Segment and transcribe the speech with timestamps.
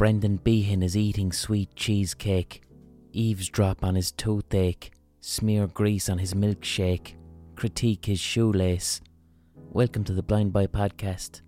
[0.00, 2.62] Brendan Behan is eating sweet cheesecake,
[3.12, 7.16] eavesdrop on his toothache, smear grease on his milkshake,
[7.54, 9.02] critique his shoelace.
[9.54, 11.42] Welcome to the Blind Boy Podcast.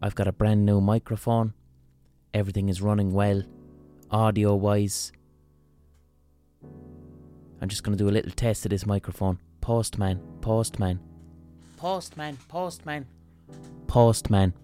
[0.00, 1.52] I've got a brand new microphone.
[2.32, 3.42] Everything is running well,
[4.12, 5.10] audio wise.
[7.60, 9.40] I'm just going to do a little test of this microphone.
[9.60, 11.00] Postman, postman,
[11.76, 13.04] postman, postman,
[13.88, 14.54] postman.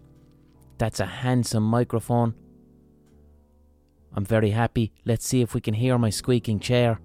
[0.79, 2.34] That's a handsome microphone.
[4.15, 4.92] I'm very happy.
[5.05, 7.01] Let's see if we can hear my squeaking chair.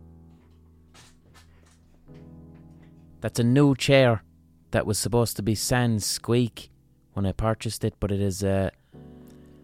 [3.21, 4.23] That's a new chair
[4.71, 6.69] that was supposed to be sans squeak
[7.13, 8.69] when I purchased it, but it is uh,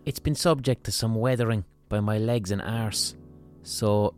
[0.05, 3.15] it's been subject to some weathering by my legs and arse.
[3.63, 4.15] So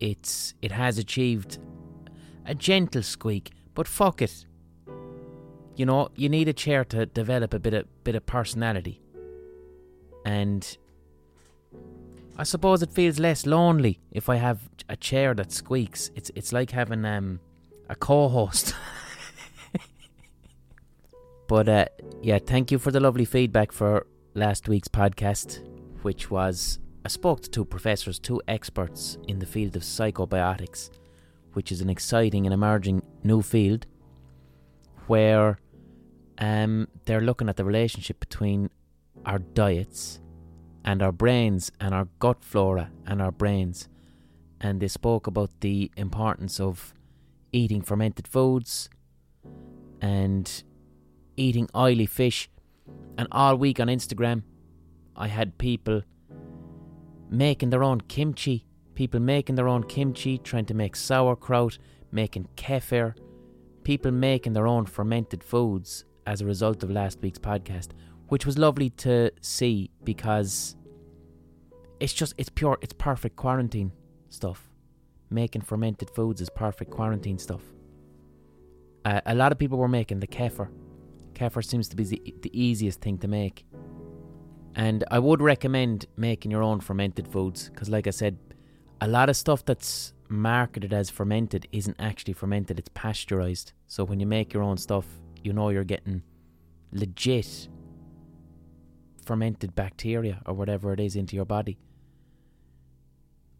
[0.00, 1.58] it's it has achieved
[2.44, 4.46] a gentle squeak, but fuck it.
[5.76, 9.03] You know, you need a chair to develop a bit of bit of personality
[10.24, 10.76] and
[12.36, 16.10] I suppose it feels less lonely if I have a chair that squeaks.
[16.14, 17.40] It's it's like having um,
[17.88, 18.74] a co-host.
[21.48, 21.86] but uh,
[22.22, 25.60] yeah, thank you for the lovely feedback for last week's podcast,
[26.02, 30.90] which was I spoke to two professors, two experts in the field of psychobiotics,
[31.52, 33.86] which is an exciting and emerging new field
[35.06, 35.60] where
[36.38, 38.70] um, they're looking at the relationship between
[39.26, 40.20] our diets
[40.84, 43.88] and our brains and our gut flora and our brains.
[44.60, 46.94] And they spoke about the importance of
[47.52, 48.88] eating fermented foods
[50.00, 50.62] and
[51.36, 52.50] eating oily fish.
[53.16, 54.42] And all week on Instagram,
[55.16, 56.02] I had people
[57.30, 61.78] making their own kimchi, people making their own kimchi, trying to make sauerkraut,
[62.12, 63.14] making kefir,
[63.82, 67.88] people making their own fermented foods as a result of last week's podcast,
[68.28, 70.76] which was lovely to see because
[72.00, 73.92] it's just it's pure it's perfect quarantine
[74.28, 74.70] stuff.
[75.30, 77.62] Making fermented foods is perfect quarantine stuff.
[79.04, 80.68] Uh, a lot of people were making the kefir.
[81.34, 83.66] Kefir seems to be the, the easiest thing to make.
[84.76, 88.38] And I would recommend making your own fermented foods because, like I said,
[89.00, 93.72] a lot of stuff that's marketed as fermented isn't actually fermented, it's pasteurized.
[93.86, 95.06] So when you make your own stuff,
[95.42, 96.22] you know you're getting
[96.92, 97.68] legit
[99.24, 101.78] fermented bacteria or whatever it is into your body.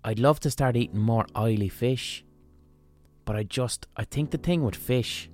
[0.04, 2.24] I'd love to start eating more oily fish,
[3.24, 5.30] but I just, I think the thing with fish,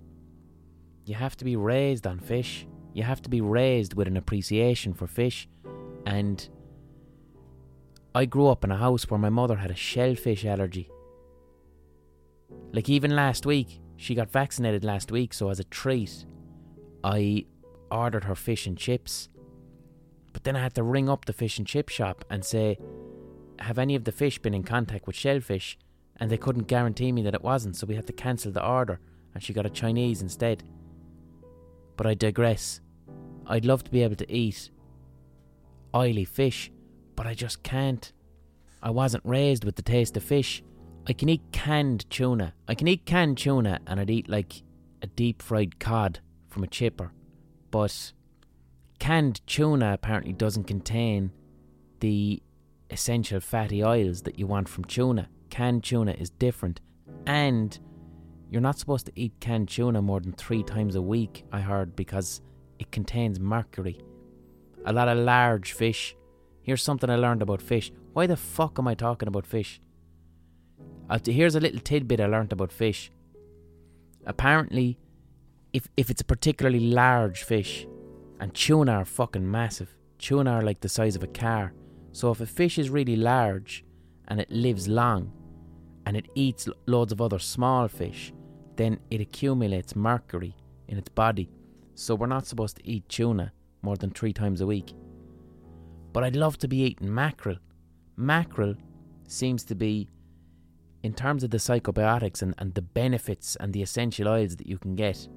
[1.05, 2.67] you have to be raised on fish.
[2.93, 5.49] You have to be raised with an appreciation for fish.
[6.07, 6.49] And
[8.15, 10.91] I grew up in a house where my mother had a shellfish allergy.
[12.73, 16.25] Like, even last week, she got vaccinated last week, so as a treat,
[17.03, 17.47] I
[17.91, 19.29] ordered her fish and chips
[20.33, 22.79] but then I had to ring up the fish and chip shop and say,
[23.59, 25.79] Have any of the fish been in contact with shellfish?
[26.17, 29.01] And they couldn't guarantee me that it wasn't, so we had to cancel the order
[29.35, 30.63] and she got a Chinese instead.
[31.97, 32.81] But I digress.
[33.47, 34.71] I'd love to be able to eat
[35.95, 36.71] oily fish,
[37.17, 38.13] but I just can't.
[38.83, 40.63] I wasn't raised with the taste of fish.
[41.07, 42.55] I can eat canned tuna.
[42.69, 44.63] I can eat canned tuna and I'd eat like
[45.03, 47.13] a deep fried cod from a chipper.
[47.71, 48.13] But
[49.01, 51.33] Canned tuna apparently doesn't contain
[52.01, 52.43] the
[52.91, 55.29] essential fatty oils that you want from tuna.
[55.49, 56.81] Canned tuna is different.
[57.27, 57.77] And
[58.51, 61.97] you're not supposed to eat canned tuna more than three times a week, I heard,
[61.97, 62.43] because
[62.79, 64.01] it contains mercury.
[64.85, 66.15] A lot of large fish.
[66.63, 67.91] Here's something I learned about fish.
[68.13, 69.81] Why the fuck am I talking about fish?
[71.09, 73.11] Uh, here's a little tidbit I learned about fish.
[74.27, 74.99] Apparently,
[75.73, 77.87] if, if it's a particularly large fish,
[78.41, 79.95] and tuna are fucking massive.
[80.19, 81.75] Tuna are like the size of a car.
[82.13, 83.85] So if a fish is really large
[84.29, 85.31] and it lives long
[86.07, 88.33] and it eats loads of other small fish,
[88.77, 90.57] then it accumulates mercury
[90.89, 91.51] in its body.
[91.95, 93.53] So we're not supposed to eat tuna
[93.83, 94.95] more than three times a week.
[96.13, 97.59] But I'd love to be eating mackerel.
[98.17, 98.75] Mackerel
[99.29, 100.09] seems to be,
[101.03, 104.79] in terms of the psychobiotics and, and the benefits and the essential oils that you
[104.79, 105.29] can get,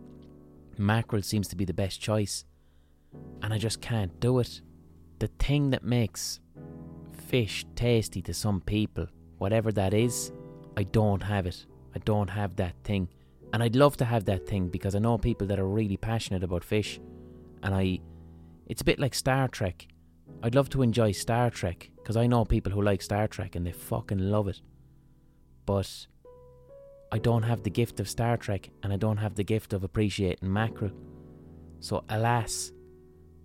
[0.78, 2.46] mackerel seems to be the best choice
[3.42, 4.62] and I just can't do it.
[5.20, 6.40] The thing that makes
[7.28, 9.08] fish tasty to some people,
[9.38, 10.32] whatever that is,
[10.76, 11.66] I don't have it.
[11.96, 13.10] I don't have that thing.
[13.54, 16.44] And I'd love to have that thing because I know people that are really passionate
[16.44, 17.00] about fish.
[17.62, 18.00] And I.
[18.66, 19.88] It's a bit like Star Trek.
[20.42, 23.66] I'd love to enjoy Star Trek because I know people who like Star Trek and
[23.66, 24.62] they fucking love it.
[25.66, 26.08] But
[27.12, 29.84] I don't have the gift of Star Trek and I don't have the gift of
[29.84, 30.92] appreciating mackerel.
[31.80, 32.73] So, alas,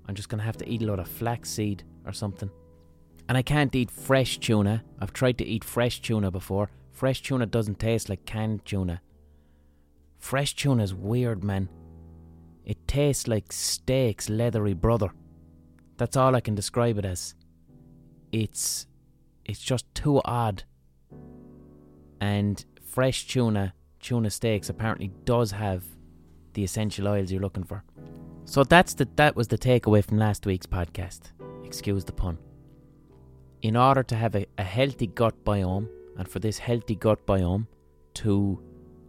[0.08, 2.50] I'm just gonna have to eat a lot of flaxseed or something.
[3.28, 4.82] And I can't eat fresh tuna.
[4.98, 6.70] I've tried to eat fresh tuna before.
[6.92, 9.02] Fresh tuna doesn't taste like canned tuna.
[10.18, 11.68] Fresh tuna is weird, man.
[12.64, 15.10] It tastes like steak's leathery brother.
[15.98, 17.34] That's all I can describe it as.
[18.32, 18.86] It's
[19.44, 20.64] it's just too odd.
[22.20, 25.84] And fresh tuna, tuna steaks apparently does have
[26.54, 27.84] the essential oils you're looking for.
[28.48, 31.32] So that's the that was the takeaway from last week's podcast.
[31.66, 32.38] Excuse the pun.
[33.60, 35.86] In order to have a, a healthy gut biome,
[36.16, 37.66] and for this healthy gut biome
[38.14, 38.62] to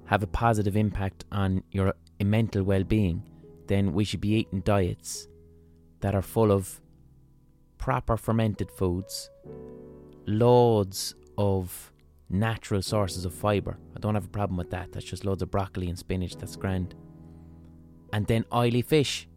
[0.08, 3.24] have a positive impact on your uh, mental well being,
[3.68, 5.30] then we should be eating diets
[6.02, 6.82] that are full of
[7.78, 9.30] proper fermented foods,
[10.28, 11.94] loads of
[12.30, 13.78] natural sources of fibre.
[13.96, 14.92] I don't have a problem with that.
[14.92, 16.36] That's just loads of broccoli and spinach.
[16.36, 16.94] That's grand.
[18.14, 19.28] And then oily fish.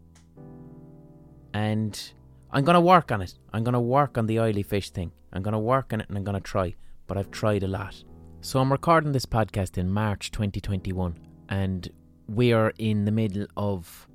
[1.54, 2.12] And
[2.50, 3.38] I'm going to work on it.
[3.52, 5.12] I'm going to work on the oily fish thing.
[5.32, 6.74] I'm going to work on it and I'm going to try.
[7.06, 8.02] But I've tried a lot.
[8.40, 11.19] So I'm recording this podcast in March 2021.
[11.48, 11.88] And
[12.28, 14.08] we are in the middle of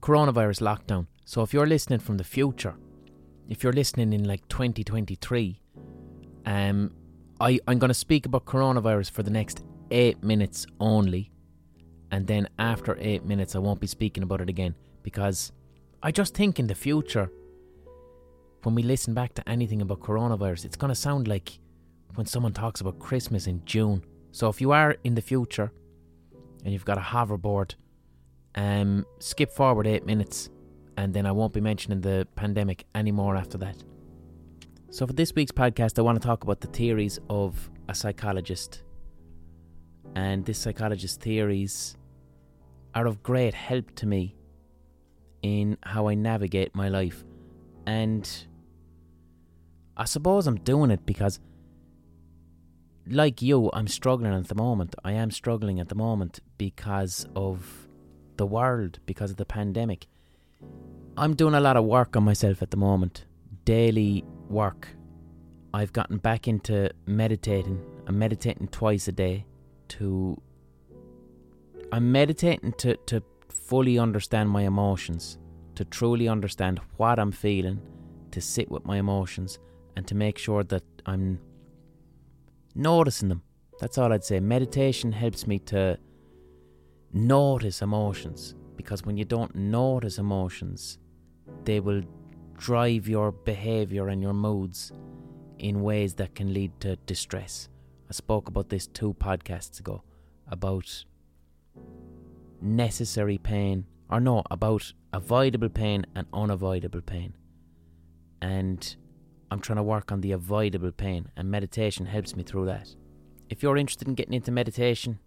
[0.00, 1.06] coronavirus lockdown.
[1.24, 2.74] So if you're listening from the future,
[3.48, 5.60] if you're listening in like 2023,
[6.46, 6.92] um,
[7.40, 11.30] I, I'm going to speak about coronavirus for the next eight minutes only.
[12.14, 15.50] And then after eight minutes, I won't be speaking about it again because
[16.00, 17.28] I just think in the future,
[18.62, 21.58] when we listen back to anything about coronavirus, it's going to sound like
[22.14, 24.04] when someone talks about Christmas in June.
[24.30, 25.72] So if you are in the future
[26.62, 27.74] and you've got a hoverboard,
[28.54, 30.50] um, skip forward eight minutes
[30.96, 33.82] and then I won't be mentioning the pandemic anymore after that.
[34.90, 38.84] So, for this week's podcast, I want to talk about the theories of a psychologist.
[40.14, 41.96] And this psychologist's theories
[42.94, 44.36] are of great help to me
[45.42, 47.24] in how I navigate my life.
[47.86, 48.28] And
[49.96, 51.40] I suppose I'm doing it because,
[53.06, 54.94] like you, I'm struggling at the moment.
[55.04, 57.88] I am struggling at the moment because of
[58.36, 60.06] the world, because of the pandemic.
[61.16, 63.26] I'm doing a lot of work on myself at the moment,
[63.64, 64.88] daily work.
[65.72, 67.84] I've gotten back into meditating.
[68.06, 69.44] I'm meditating twice a day
[69.88, 70.40] to
[71.94, 75.38] I'm meditating to, to fully understand my emotions,
[75.76, 77.80] to truly understand what I'm feeling,
[78.32, 79.60] to sit with my emotions
[79.94, 81.38] and to make sure that I'm
[82.74, 83.42] noticing them.
[83.78, 84.40] That's all I'd say.
[84.40, 85.96] Meditation helps me to
[87.12, 90.98] notice emotions because when you don't notice emotions,
[91.62, 92.02] they will
[92.56, 94.90] drive your behavior and your moods
[95.60, 97.68] in ways that can lead to distress.
[98.10, 100.02] I spoke about this two podcasts ago
[100.48, 101.04] about
[102.64, 107.34] necessary pain, or no, about avoidable pain and unavoidable pain.
[108.42, 108.96] And
[109.50, 112.94] I'm trying to work on the avoidable pain, and meditation helps me through that.
[113.50, 115.18] If you're interested in getting into meditation,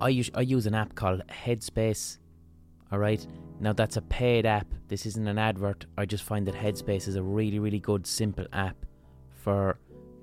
[0.00, 2.18] I use, I use an app called Headspace.
[2.92, 3.26] Alright,
[3.60, 4.66] now, that's a paid app.
[4.86, 5.86] This isn't an advert.
[5.96, 8.76] I just find that Headspace is a really, really good, simple app
[9.30, 9.78] for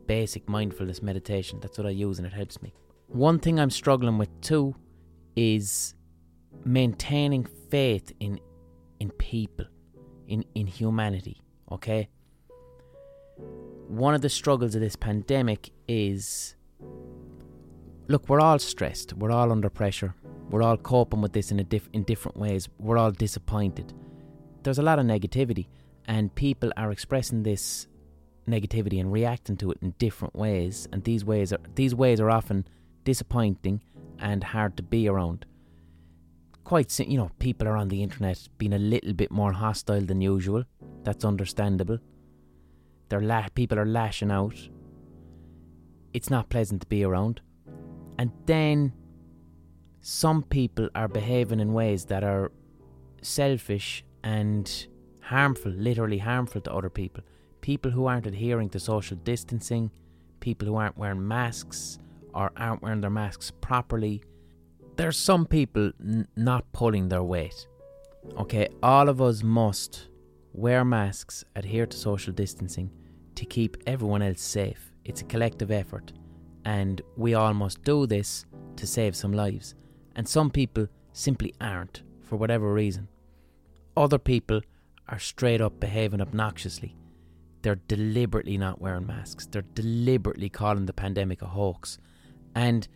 [0.08, 1.60] basic mindfulness meditation.
[1.60, 2.74] That's what I use and it helps me.
[3.08, 4.76] One thing I'm struggling with too
[5.36, 5.96] is
[6.66, 8.40] maintaining faith in
[9.00, 9.66] in people,
[10.28, 11.42] in, in humanity.
[11.72, 12.10] Okay?
[13.88, 16.56] One of the struggles of this pandemic is
[18.08, 20.16] look, we're all stressed, we're all under pressure,
[20.50, 22.68] we're all coping with this in a diff- in different ways.
[22.80, 23.94] We're all disappointed.
[24.64, 25.68] There's a lot of negativity,
[26.06, 27.88] and people are expressing this
[28.48, 30.88] negativity and reacting to it in different ways.
[30.92, 32.68] And these ways are these ways are often
[33.04, 33.82] disappointing
[34.20, 35.46] and hard to be around.
[36.66, 40.20] Quite, you know, people are on the internet being a little bit more hostile than
[40.20, 40.64] usual.
[41.04, 42.00] That's understandable.
[43.08, 44.58] They're la- people are lashing out.
[46.12, 47.42] It's not pleasant to be around.
[48.18, 48.94] And then
[50.02, 52.52] some people are behaving in ways that are
[53.22, 54.88] selfish and
[55.22, 57.24] harmful, literally harmful to other people.
[57.62, 59.92] People who aren't adhering to social distancing,
[60.40, 62.00] people who aren't wearing masks
[62.34, 64.24] or aren't wearing their masks properly.
[64.96, 67.68] There's some people n- not pulling their weight.
[68.38, 70.10] Okay, all of us must
[70.54, 72.92] wear masks, adhere to social distancing
[73.36, 74.92] to keep everyone else safe.
[75.04, 76.14] It's a collective effort,
[76.64, 78.46] and we all must do this
[78.78, 79.76] to save some lives
[80.16, 83.08] and some people simply aren't for whatever reason.
[83.96, 84.62] Other people
[85.08, 86.96] are straight up behaving obnoxiously.
[87.62, 89.46] They're deliberately not wearing masks.
[89.46, 91.98] They're deliberately calling the pandemic a hoax.
[92.54, 92.88] And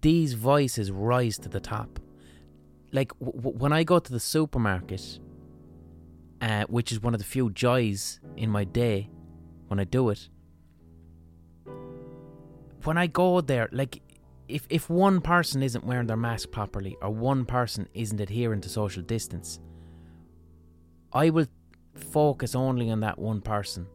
[0.00, 1.98] these voices rise to the top.
[2.92, 5.18] Like w- w- when I go to the supermarket,
[6.40, 9.10] uh, which is one of the few joys in my day,
[9.68, 10.28] when I do it.
[12.84, 14.00] When I go there, like
[14.48, 18.68] if if one person isn't wearing their mask properly or one person isn't adhering to
[18.68, 19.58] social distance,
[21.12, 21.46] I will
[21.94, 23.86] focus only on that one person.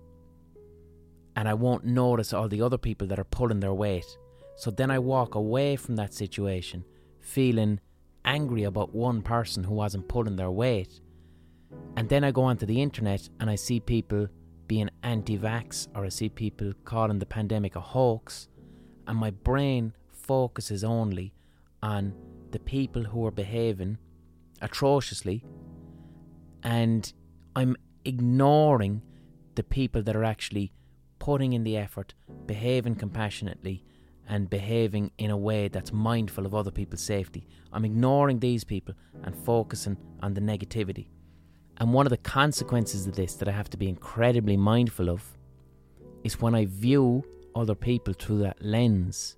[1.35, 4.05] And I won't notice all the other people that are pulling their weight.
[4.61, 6.85] So then I walk away from that situation
[7.19, 7.79] feeling
[8.23, 11.01] angry about one person who wasn't pulling their weight.
[11.97, 14.27] And then I go onto the internet and I see people
[14.67, 18.49] being anti vax or I see people calling the pandemic a hoax.
[19.07, 21.33] And my brain focuses only
[21.81, 22.13] on
[22.51, 23.97] the people who are behaving
[24.61, 25.43] atrociously.
[26.61, 27.11] And
[27.55, 27.75] I'm
[28.05, 29.01] ignoring
[29.55, 30.71] the people that are actually
[31.17, 32.13] putting in the effort,
[32.45, 33.83] behaving compassionately,
[34.27, 37.47] and behaving in a way that's mindful of other people's safety.
[37.73, 41.07] I'm ignoring these people and focusing on the negativity.
[41.77, 45.37] And one of the consequences of this that I have to be incredibly mindful of
[46.23, 47.23] is when I view
[47.55, 49.37] other people through that lens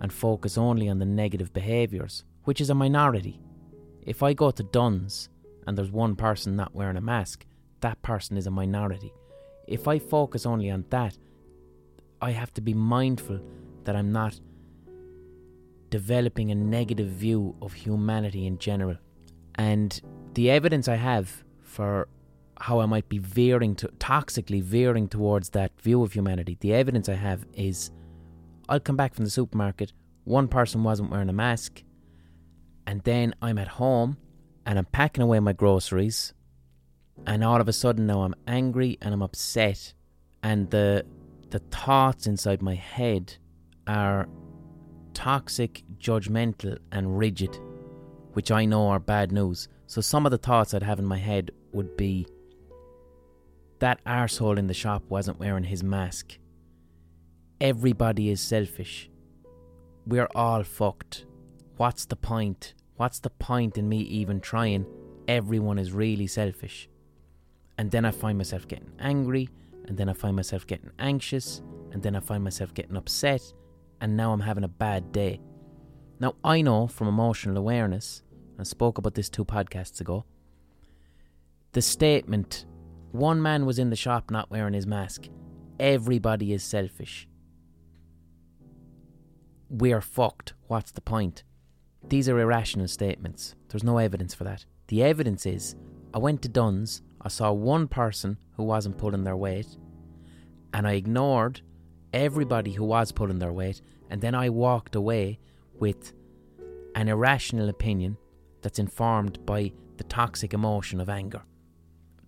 [0.00, 3.40] and focus only on the negative behaviours, which is a minority.
[4.02, 5.28] If I go to Dunnes
[5.66, 7.46] and there's one person not wearing a mask,
[7.80, 9.12] that person is a minority.
[9.66, 11.16] If I focus only on that,
[12.20, 13.40] I have to be mindful
[13.84, 14.38] that I'm not
[15.90, 18.96] developing a negative view of humanity in general.
[19.54, 20.00] And
[20.34, 22.08] the evidence I have for
[22.60, 27.08] how I might be veering to toxically veering towards that view of humanity, the evidence
[27.08, 27.90] I have is
[28.68, 29.92] I'll come back from the supermarket,
[30.24, 31.82] one person wasn't wearing a mask,
[32.86, 34.16] and then I'm at home
[34.66, 36.32] and I'm packing away my groceries,
[37.26, 39.94] and all of a sudden now I'm angry and I'm upset,
[40.42, 41.04] and the
[41.50, 43.36] the thoughts inside my head
[43.86, 44.28] are
[45.14, 47.58] toxic, judgmental, and rigid,
[48.32, 49.68] which I know are bad news.
[49.86, 52.26] So some of the thoughts I'd have in my head would be
[53.78, 56.38] that arsehole in the shop wasn't wearing his mask.
[57.60, 59.10] Everybody is selfish.
[60.06, 61.26] We're all fucked.
[61.76, 62.74] What's the point?
[62.96, 64.86] What's the point in me even trying?
[65.28, 66.88] Everyone is really selfish.
[67.78, 69.48] And then I find myself getting angry,
[69.86, 71.60] and then I find myself getting anxious,
[71.92, 73.42] and then I find myself getting upset,
[74.00, 75.40] and now I'm having a bad day.
[76.20, 78.22] Now, I know from emotional awareness,
[78.58, 80.24] I spoke about this two podcasts ago,
[81.72, 82.66] the statement,
[83.10, 85.28] one man was in the shop not wearing his mask,
[85.80, 87.28] everybody is selfish.
[89.68, 90.54] We're fucked.
[90.68, 91.42] What's the point?
[92.08, 93.56] These are irrational statements.
[93.68, 94.64] There's no evidence for that.
[94.88, 95.74] The evidence is
[96.12, 99.66] I went to Dunnes, I saw one person who wasn't pulling their weight,
[100.72, 101.62] and I ignored
[102.14, 105.40] everybody who was pulling their weight, and then I walked away
[105.78, 106.12] with
[106.94, 108.16] an irrational opinion
[108.62, 111.42] that's informed by the toxic emotion of anger.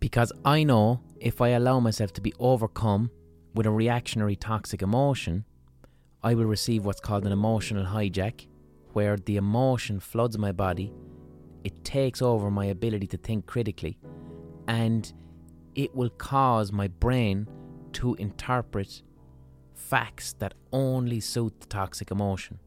[0.01, 3.11] Because I know if I allow myself to be overcome
[3.55, 5.45] with a reactionary toxic emotion,
[6.23, 8.47] I will receive what's called an emotional hijack,
[8.93, 10.93] where the emotion floods my body,
[11.65, 13.99] it takes over my ability to think critically,
[14.67, 15.13] and
[15.75, 17.47] it will cause my brain
[17.93, 19.03] to interpret
[19.77, 22.59] facts that only suit the toxic emotion.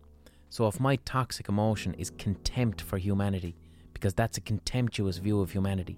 [0.50, 3.56] So if my toxic emotion is contempt for humanity,
[3.94, 5.98] because that's a contemptuous view of humanity,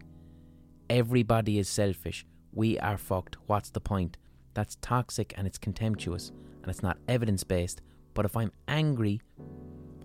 [0.90, 4.18] everybody is selfish, we are fucked, what's the point?
[4.54, 7.82] That's toxic and it's contemptuous and it's not evidence based.
[8.14, 9.22] But if I'm angry,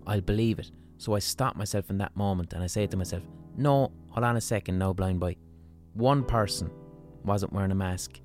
[0.05, 0.71] I'll believe it.
[0.97, 3.23] So I stop myself in that moment and I say to myself,
[3.57, 5.35] no, hold on a second, no blind boy.
[5.93, 6.69] One person
[7.23, 8.21] wasn't wearing a mask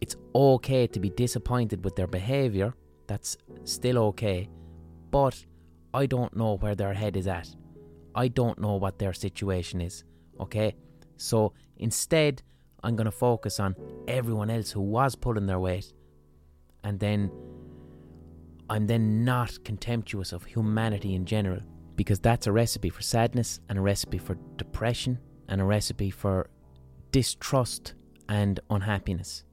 [0.00, 2.74] it's okay to be disappointed with their behaviour,
[3.06, 4.48] that's still okay,
[5.10, 5.44] but
[5.92, 7.48] I don't know where their head is at.
[8.14, 10.04] I don't know what their situation is,
[10.38, 10.74] okay?
[11.16, 12.42] So instead,
[12.82, 13.76] I'm going to focus on
[14.08, 15.92] everyone else who was pulling their weight,
[16.82, 17.30] and then
[18.70, 21.60] I'm then not contemptuous of humanity in general
[21.96, 26.48] because that's a recipe for sadness and a recipe for depression and a recipe for
[27.10, 27.94] distrust
[28.28, 29.44] and unhappiness.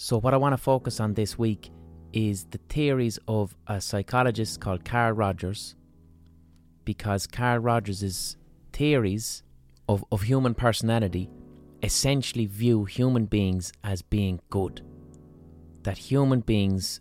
[0.00, 1.72] So, what I want to focus on this week
[2.12, 5.74] is the theories of a psychologist called Carl Rogers,
[6.84, 8.36] because Carl Rogers'
[8.72, 9.42] theories
[9.88, 11.28] of, of human personality
[11.82, 14.82] essentially view human beings as being good.
[15.82, 17.00] That human beings,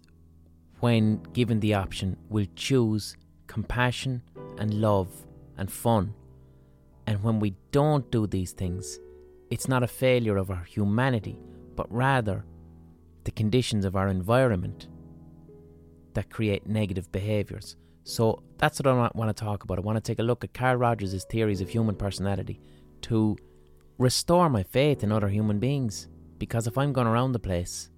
[0.80, 4.24] when given the option, will choose compassion
[4.58, 6.16] and love and fun.
[7.06, 9.00] And when we don't do these things,
[9.52, 11.38] it's not a failure of our humanity,
[11.76, 12.44] but rather
[13.28, 14.88] the conditions of our environment
[16.14, 17.76] that create negative behaviours.
[18.06, 19.78] So that's what I want to talk about.
[19.78, 22.62] I want to take a look at Carl Rogers' theories of human personality
[23.02, 23.36] to
[23.98, 26.08] restore my faith in other human beings.
[26.38, 27.90] Because if I'm going around the place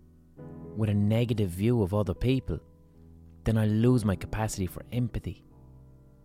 [0.76, 2.60] with a negative view of other people,
[3.44, 5.44] then I lose my capacity for empathy.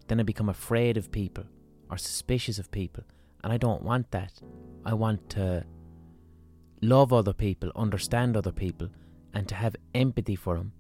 [0.09, 1.45] Then I become afraid of people
[1.91, 3.05] or suspicious of people,
[3.43, 4.33] and I don't want that.
[4.87, 5.67] I want to
[6.89, 8.89] love other people, understand other people,
[9.33, 10.73] and to have empathy for them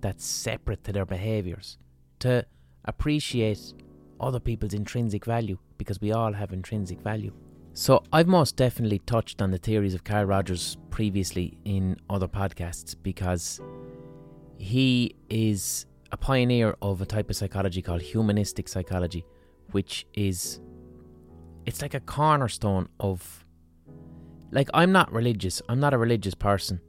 [0.00, 1.78] that's separate to their behaviours.
[2.20, 2.44] To
[2.84, 3.74] appreciate
[4.20, 7.32] other people's intrinsic value because we all have intrinsic value.
[7.72, 12.94] So, I've most definitely touched on the theories of Carl Rogers previously in other podcasts
[13.02, 13.60] because
[14.58, 19.24] he is a pioneer of a type of psychology called humanistic psychology,
[19.72, 20.60] which is
[21.66, 23.43] it's like a cornerstone of
[24.54, 25.60] like I'm not religious.
[25.68, 26.80] I'm not a religious person.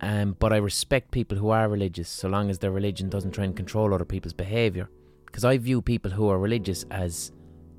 [0.00, 3.44] Um, but I respect people who are religious so long as their religion doesn't try
[3.44, 4.88] and control other people's behavior.
[5.26, 7.32] Because I view people who are religious as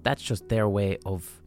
[0.03, 1.41] that's just their way of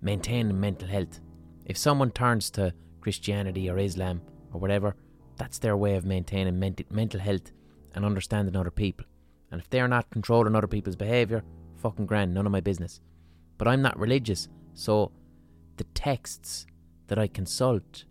[0.00, 1.20] maintaining mental health.
[1.66, 4.94] If someone turns to Christianity or Islam or whatever,
[5.36, 7.50] that's their way of maintaining ment- mental health
[7.94, 9.06] and understanding other people.
[9.50, 11.42] And if they're not controlling other people's behavior,
[11.76, 13.00] fucking grand, none of my business.
[13.58, 15.10] But I'm not religious, so
[15.76, 16.66] the texts
[17.12, 18.06] that I consult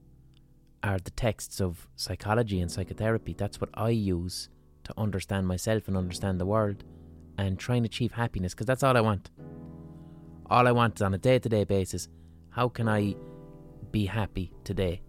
[0.83, 3.33] are the texts of psychology and psychotherapy.
[3.33, 4.47] That's what I use
[4.83, 6.83] to understand myself and understand the world
[7.39, 9.31] and try and achieve happiness because that's all I want.
[10.51, 12.09] All I want is on a day to day basis
[12.51, 13.15] how can I
[13.89, 15.01] be happy today?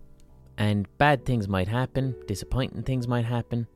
[0.57, 3.67] And bad things might happen, disappointing things might happen,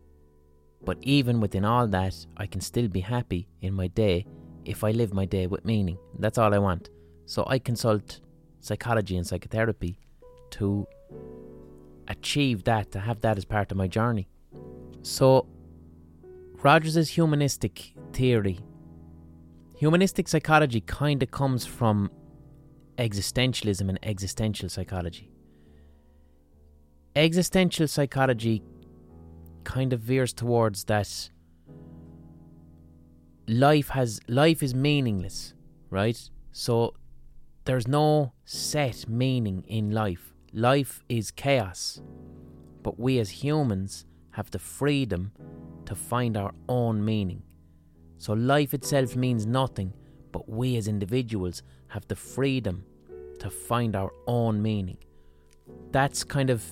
[0.83, 4.25] but even within all that, I can still be happy in my day
[4.65, 5.99] if I live my day with meaning.
[6.19, 6.89] That's all I want.
[7.27, 8.21] So I consult
[8.61, 9.99] psychology and psychotherapy
[10.53, 10.87] to
[12.09, 14.29] achieve that, to have that as part of my journey.
[15.03, 15.47] So,
[16.62, 18.59] Rogers' humanistic theory,
[19.76, 22.11] humanistic psychology kind of comes from
[22.99, 25.31] existentialism and existential psychology.
[27.15, 28.62] Existential psychology
[29.65, 31.30] kind of veers towards that
[33.49, 35.54] life has life is meaningless,
[35.91, 36.19] right?
[36.52, 36.95] So
[37.65, 40.36] there's no set meaning in life.
[40.52, 42.00] Life is chaos.
[42.82, 45.32] But we as humans have the freedom
[45.87, 47.43] to find our own meaning.
[48.19, 49.93] So life itself means nothing,
[50.32, 52.85] but we as individuals have the freedom
[53.39, 54.99] to find our own meaning.
[55.93, 56.65] That's kind of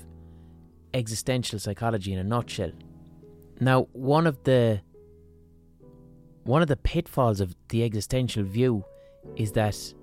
[0.92, 2.72] existential psychology in a nutshell.
[3.60, 4.80] Now, one of the
[6.44, 8.84] one of the pitfalls of the existential view
[9.36, 9.94] is that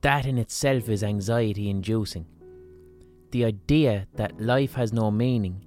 [0.00, 2.26] that in itself is anxiety inducing.
[3.30, 5.64] The idea that life has no meaning,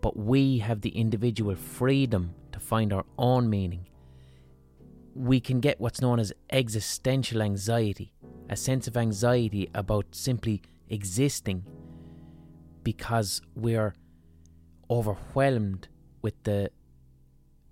[0.00, 3.88] but we have the individual freedom to find our own meaning.
[5.14, 8.12] We can get what's known as existential anxiety,
[8.48, 11.64] a sense of anxiety about simply existing
[12.82, 13.94] because we're
[14.90, 15.88] overwhelmed
[16.22, 16.70] with the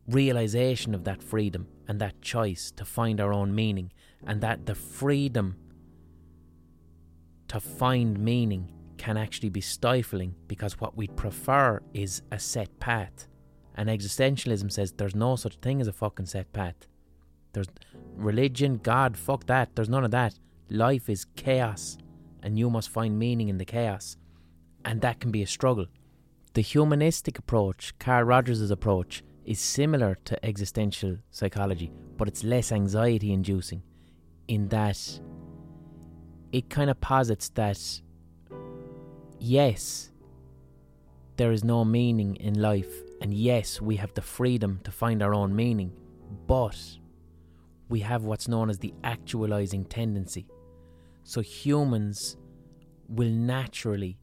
[0.09, 3.92] realization of that freedom and that choice to find our own meaning,
[4.27, 5.57] and that the freedom
[7.48, 13.28] to find meaning can actually be stifling because what we'd prefer is a set path.
[13.74, 16.74] And existentialism says there's no such thing as a fucking set path.
[17.52, 17.68] There's
[18.16, 19.74] religion, God, fuck that.
[19.74, 20.38] There's none of that.
[20.70, 21.96] Life is chaos,
[22.42, 24.16] and you must find meaning in the chaos.
[24.85, 25.87] And that can be a struggle.
[26.54, 33.32] The humanistic approach, Carl Rogers' approach, is similar to existential psychology, but it's less anxiety
[33.32, 33.82] inducing
[34.48, 35.20] in that
[36.57, 37.79] it kind of posits that
[39.38, 40.11] yes,
[41.37, 45.35] there is no meaning in life, and yes, we have the freedom to find our
[45.35, 45.92] own meaning,
[46.47, 46.79] but
[47.90, 50.47] we have what's known as the actualizing tendency.
[51.25, 52.38] So humans
[53.07, 54.19] will naturally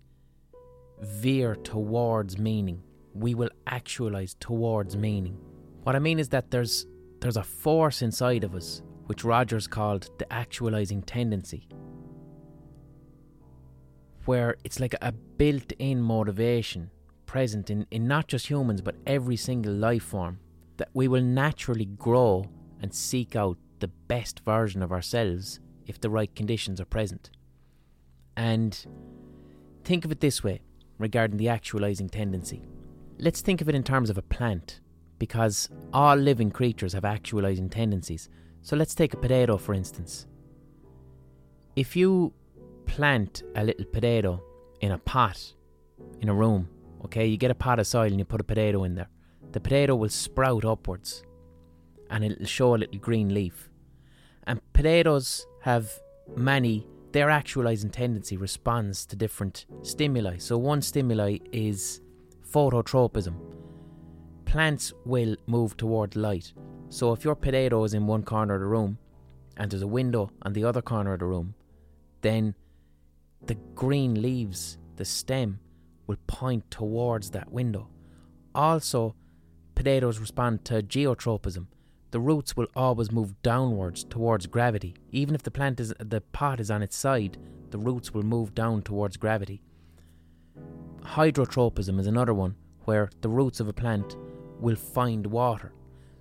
[1.02, 2.82] veer towards meaning.
[3.14, 5.38] We will actualize towards meaning.
[5.84, 6.88] What I mean is that there's
[7.20, 11.68] there's a force inside of us which Rogers called the actualizing tendency
[14.26, 16.90] where it's like a built in motivation
[17.26, 20.40] present in, in not just humans but every single life form
[20.78, 22.46] that we will naturally grow
[22.82, 27.30] and seek out the best version of ourselves if the right conditions are present.
[28.38, 28.86] And
[29.84, 30.62] think of it this way
[30.98, 32.64] regarding the actualizing tendency.
[33.20, 34.80] Let's think of it in terms of a plant,
[35.20, 38.30] because all living creatures have actualizing tendencies.
[38.62, 40.28] So let's take a potato for instance.
[41.76, 42.34] If you
[42.86, 44.42] plant a little potato
[44.82, 45.54] in a pot
[46.22, 46.70] in a room.
[47.06, 49.10] Okay, you get a pot of soil and you put a potato in there.
[49.52, 51.24] The potato will sprout upwards
[52.10, 53.70] and it'll show a little green leaf.
[54.46, 55.92] And potatoes have
[56.36, 60.38] many their actualizing tendency responds to different stimuli.
[60.38, 62.02] So, one stimuli is
[62.52, 63.36] phototropism.
[64.46, 66.54] Plants will move toward light.
[66.90, 68.98] So, if your potato is in one corner of the room
[69.58, 71.54] and there's a window on the other corner of the room,
[72.22, 72.56] then
[73.48, 75.60] the green leaves, the stem,
[76.08, 77.90] will point towards that window.
[78.54, 79.16] Also,
[79.76, 81.68] potatoes respond to geotropism.
[82.12, 84.96] The roots will always move downwards towards gravity.
[85.12, 87.38] Even if the plant is the pot is on its side,
[87.72, 89.64] the roots will move down towards gravity.
[91.02, 94.16] Hydrotropism is another one where the roots of a plant
[94.60, 95.74] will find water.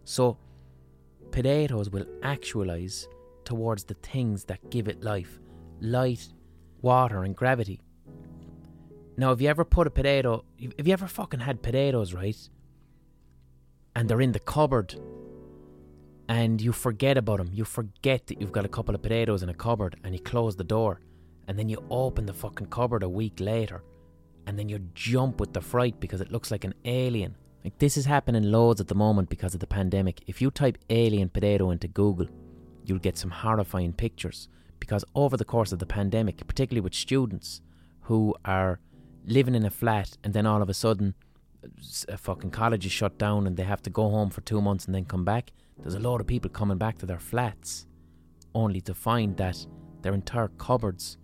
[0.04, 0.38] So
[1.30, 3.06] potatoes will actualize
[3.44, 5.38] towards the things that give it life
[5.82, 6.28] light,
[6.82, 7.80] water, and gravity.
[9.16, 10.44] Now, have you ever put a potato,
[10.78, 12.36] have you ever fucking had potatoes, right?
[13.94, 14.98] And they're in the cupboard
[16.28, 17.50] and you forget about them.
[17.52, 20.56] You forget that you've got a couple of potatoes in a cupboard and you close
[20.56, 21.00] the door
[21.46, 23.82] and then you open the fucking cupboard a week later
[24.46, 27.36] and then you jump with the fright because it looks like an alien.
[27.64, 30.22] Like this is happening loads at the moment because of the pandemic.
[30.26, 32.28] If you type alien potato into Google,
[32.84, 34.48] you'll get some horrifying pictures
[34.82, 37.60] because over the course of the pandemic, particularly with students
[38.08, 38.80] who are
[39.24, 41.14] living in a flat and then all of a sudden
[42.08, 44.60] a uh, fucking college is shut down and they have to go home for 2
[44.60, 47.86] months and then come back, there's a lot of people coming back to their flats
[48.56, 49.64] only to find that
[50.00, 51.16] their entire cupboards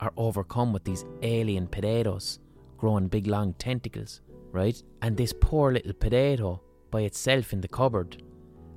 [0.00, 2.38] are overcome with these alien potatoes
[2.78, 4.82] growing big long tentacles, right?
[5.02, 8.22] And this poor little potato by itself in the cupboard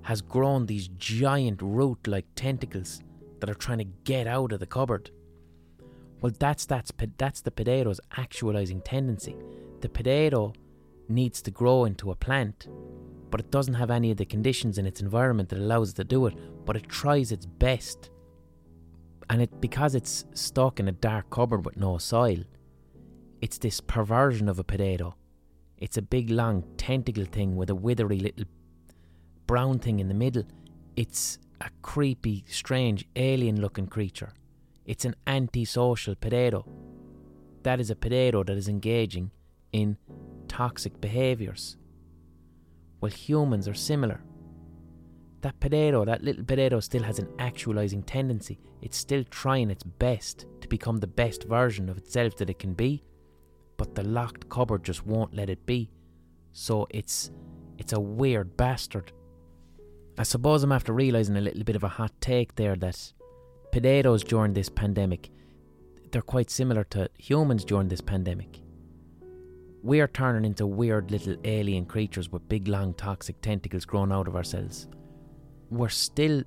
[0.01, 3.01] has grown these giant root like tentacles
[3.39, 5.11] that are trying to get out of the cupboard.
[6.21, 9.35] Well, that's that's that's the potato's actualizing tendency.
[9.81, 10.53] The potato
[11.09, 12.67] needs to grow into a plant
[13.29, 16.03] but it doesn't have any of the conditions in its environment that allows it to
[16.03, 18.09] do it, but it tries its best.
[19.29, 22.43] And it because it's stuck in a dark cupboard with no soil,
[23.41, 25.15] it's this perversion of a potato.
[25.77, 28.45] It's a big long tentacle thing with a withery little
[29.45, 30.43] brown thing in the middle.
[30.95, 34.33] It's a creepy, strange, alien looking creature.
[34.85, 36.65] It's an antisocial potato.
[37.63, 39.31] That is a potato that is engaging
[39.73, 39.97] in
[40.47, 41.77] toxic behaviours.
[43.01, 44.21] Well, humans are similar.
[45.41, 48.59] That potato, that little potato, still has an actualizing tendency.
[48.81, 52.73] It's still trying its best to become the best version of itself that it can
[52.73, 53.03] be,
[53.77, 55.91] but the locked cupboard just won't let it be.
[56.53, 57.31] So it's
[57.77, 59.11] it's a weird bastard.
[60.17, 63.13] I suppose I'm after realizing a little bit of a hot take there that
[63.71, 65.29] potatoes during this pandemic
[66.11, 68.61] they're quite similar to humans during this pandemic
[69.83, 74.35] we're turning into weird little alien creatures with big long toxic tentacles growing out of
[74.35, 74.87] ourselves.
[75.69, 76.43] We're still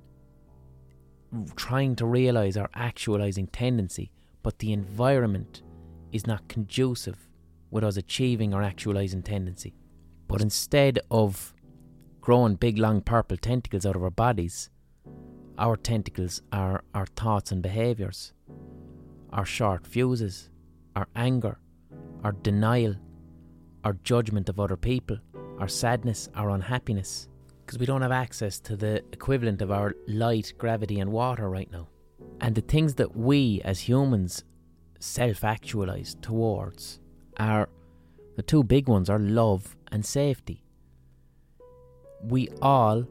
[1.55, 4.11] trying to realize our actualizing tendency,
[4.43, 5.63] but the environment
[6.11, 7.17] is not conducive
[7.71, 9.73] with us achieving our actualizing tendency.
[10.27, 11.53] But instead of
[12.21, 14.69] growing big long purple tentacles out of our bodies,
[15.57, 18.33] our tentacles are our thoughts and behaviours,
[19.33, 20.49] our short fuses,
[20.95, 21.59] our anger,
[22.23, 22.95] our denial,
[23.83, 25.17] our judgment of other people,
[25.59, 27.27] our sadness, our unhappiness,
[27.65, 31.71] because we don't have access to the equivalent of our light, gravity, and water right
[31.71, 31.87] now.
[32.39, 34.43] And the things that we as humans
[34.99, 36.99] self actualize towards
[37.37, 37.69] are
[38.35, 40.63] the two big ones are love and safety.
[42.23, 43.05] We all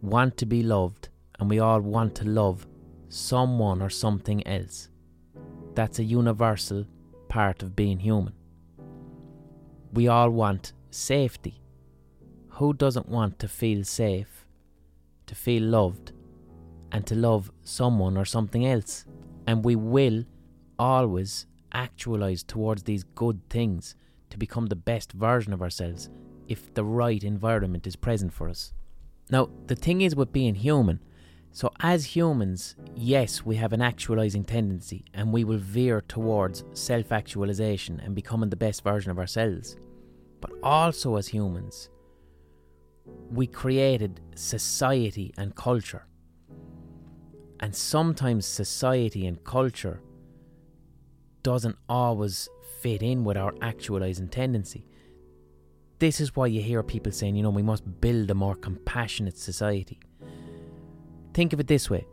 [0.00, 1.08] want to be loved
[1.38, 2.66] and we all want to love
[3.08, 4.88] someone or something else.
[5.74, 6.86] That's a universal
[7.28, 8.34] part of being human
[9.92, 11.60] we all want safety.
[12.56, 14.46] Who doesn't want to feel safe,
[15.26, 16.12] to feel loved,
[16.90, 19.04] and to love someone or something else?
[19.46, 20.24] And we will
[20.78, 23.94] always actualize towards these good things
[24.30, 26.10] to become the best version of ourselves
[26.52, 28.72] if the right environment is present for us.
[29.30, 31.00] Now, the thing is with being human,
[31.50, 37.12] so as humans, yes, we have an actualizing tendency and we will veer towards self
[37.12, 39.76] actualization and becoming the best version of ourselves
[40.42, 41.88] but also as humans,
[43.30, 46.04] we created society and culture.
[47.60, 50.02] And sometimes society and culture
[51.44, 52.48] doesn't always
[52.80, 54.84] fit in with our actualizing tendency.
[56.02, 59.38] This is why you hear people saying, you know, we must build a more compassionate
[59.38, 60.00] society.
[61.32, 62.04] Think of it this way.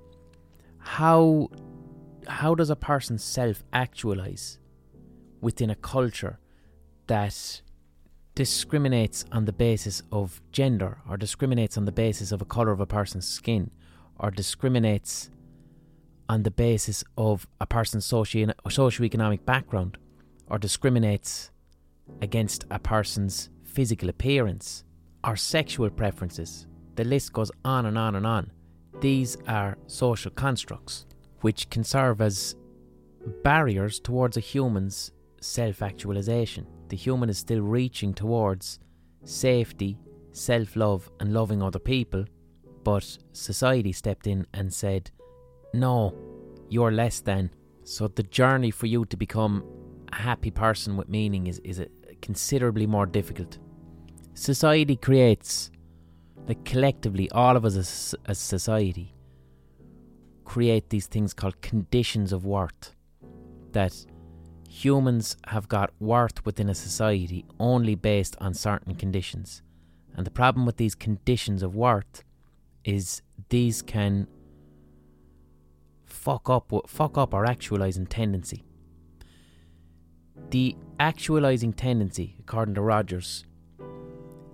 [0.77, 1.49] How
[2.27, 4.59] how does a person self actualize
[5.41, 6.37] within a culture
[7.07, 7.63] that
[8.35, 12.79] discriminates on the basis of gender or discriminates on the basis of a colour of
[12.79, 13.71] a person's skin
[14.19, 15.31] or discriminates
[16.29, 19.97] on the basis of a person's socio- socioeconomic background
[20.45, 21.49] or discriminates
[22.21, 23.49] against a person's
[23.79, 24.83] physical appearance
[25.23, 26.67] our sexual preferences.
[26.95, 28.51] The list goes on and on and on.
[28.99, 31.05] These are social constructs
[31.39, 32.57] which can serve as
[33.41, 36.67] barriers towards a human's self actualization.
[36.89, 38.79] The human is still reaching towards
[39.23, 39.97] safety,
[40.33, 42.25] self love, and loving other people,
[42.83, 45.09] but society stepped in and said,
[45.73, 46.13] No,
[46.67, 47.49] you're less than.
[47.85, 49.63] So the journey for you to become
[50.11, 51.81] a happy person with meaning is, is
[52.21, 53.57] considerably more difficult.
[54.33, 55.71] Society creates,
[56.47, 59.13] like collectively, all of us as, as society,
[60.45, 62.95] create these things called conditions of worth.
[63.71, 63.93] That
[64.69, 69.61] humans have got worth within a society only based on certain conditions.
[70.15, 72.23] And the problem with these conditions of worth
[72.83, 74.27] is these can
[76.05, 78.65] fuck up fuck up our actualizing tendency.
[80.49, 83.45] The actualizing tendency, according to Rogers,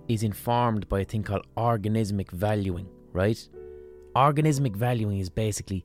[0.08, 3.48] is informed by a thing called organismic valuing, right?
[4.14, 5.84] Organismic valuing is basically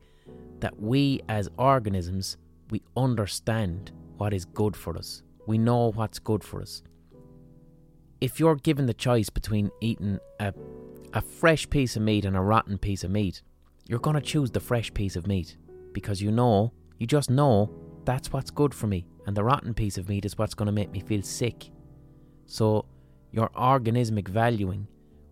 [0.60, 2.38] that we as organisms
[2.70, 5.24] we understand what is good for us.
[5.46, 6.84] We know what's good for us.
[8.22, 10.54] If you're given the choice between eating a
[11.14, 13.42] a fresh piece of meat and a rotten piece of meat,
[13.88, 15.58] you're going to choose the fresh piece of meat
[15.92, 17.70] because you know, you just know
[18.06, 20.72] that's what's good for me, and the rotten piece of meat is what's going to
[20.72, 21.70] make me feel sick.
[22.46, 22.86] So,
[23.32, 24.88] your organismic valuing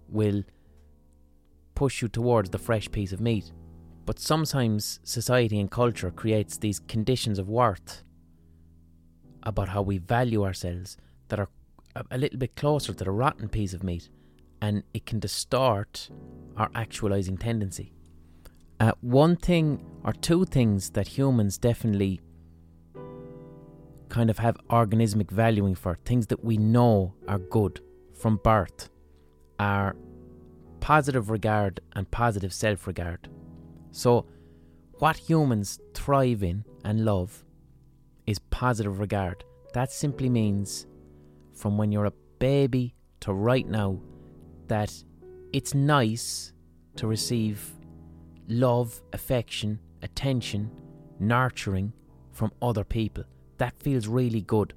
[0.07, 0.43] will
[1.75, 3.51] push you towards the fresh piece of meat.
[4.05, 8.03] But sometimes society and culture creates these conditions of worth
[9.43, 11.49] about how we value ourselves that are
[12.11, 14.09] a little bit closer to the rotten piece of meat
[14.61, 16.09] and it can distort
[16.57, 17.93] our actualizing tendency.
[18.79, 22.21] Uh, one thing or two things that humans definitely
[24.09, 27.79] kind of have organismic valuing for, things that we know are good
[28.19, 28.89] from birth,
[29.59, 29.95] are
[30.79, 33.29] positive regard and positive self regard.
[33.91, 34.25] So,
[34.99, 37.43] what humans thrive in and love
[38.27, 39.43] is positive regard.
[39.73, 40.85] That simply means
[41.53, 43.99] from when you're a baby to right now,
[44.67, 44.93] that
[45.51, 46.53] it's nice
[46.95, 47.71] to receive
[48.47, 50.71] love, affection, attention,
[51.19, 51.93] nurturing
[52.31, 53.23] from other people.
[53.57, 54.73] That feels really good.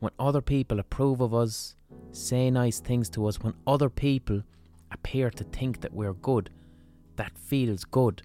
[0.00, 1.76] When other people approve of us,
[2.16, 4.42] say nice things to us, when other people
[4.90, 6.50] appear to think that we're good,
[7.16, 8.22] that feels good.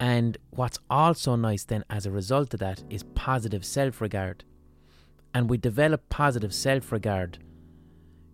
[0.00, 4.44] And what's also nice then as a result of that is positive self regard.
[5.32, 7.38] And we develop positive self regard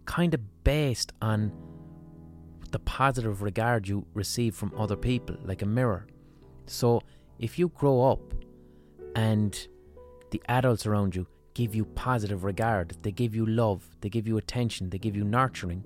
[0.04, 1.52] kind of based on
[2.72, 6.06] the positive regard you receive from other people, like a mirror.
[6.66, 7.02] So
[7.38, 8.20] if you grow up
[9.14, 9.68] and
[10.30, 14.36] the adults around you give you positive regard, they give you love, they give you
[14.36, 15.84] attention, they give you nurturing,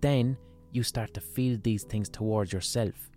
[0.00, 0.36] then
[0.72, 3.10] you start to feel these things towards yourself.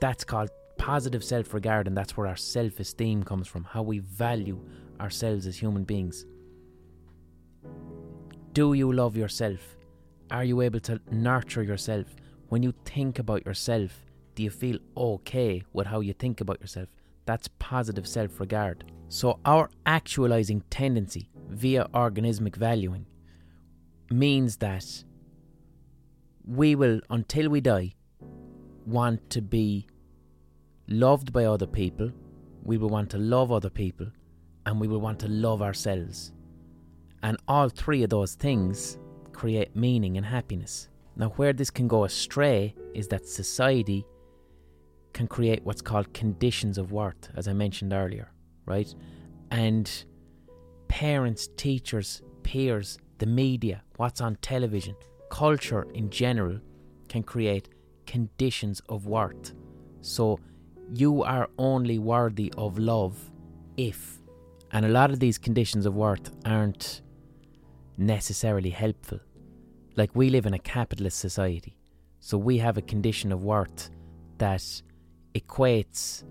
[0.00, 4.00] That's called positive self regard, and that's where our self esteem comes from, how we
[4.00, 4.60] value
[5.00, 6.26] ourselves as human beings.
[8.52, 9.60] Do you love yourself?
[10.30, 12.06] Are you able to nurture yourself?
[12.48, 13.92] When you think about yourself,
[14.34, 16.88] do you feel okay with how you think about yourself?
[17.26, 18.84] That's positive self regard.
[19.12, 23.04] So, our actualizing tendency via organismic valuing
[24.10, 25.04] means that
[26.46, 27.92] we will, until we die,
[28.86, 29.86] want to be
[30.88, 32.10] loved by other people,
[32.62, 34.06] we will want to love other people,
[34.64, 36.32] and we will want to love ourselves.
[37.22, 38.96] And all three of those things
[39.32, 40.88] create meaning and happiness.
[41.16, 44.06] Now, where this can go astray is that society
[45.12, 48.32] can create what's called conditions of worth, as I mentioned earlier,
[48.66, 48.92] right?
[49.50, 49.90] And
[50.88, 54.94] parents, teachers, peers, the media, what's on television,
[55.30, 56.58] culture in general
[57.08, 57.68] can create
[58.06, 59.54] conditions of worth.
[60.00, 60.38] So
[60.92, 63.30] you are only worthy of love
[63.76, 64.18] if.
[64.72, 67.02] And a lot of these conditions of worth aren't
[67.96, 69.20] necessarily helpful.
[69.96, 71.76] Like we live in a capitalist society,
[72.20, 73.90] so we have a condition of worth
[74.38, 74.82] that
[75.34, 76.24] equates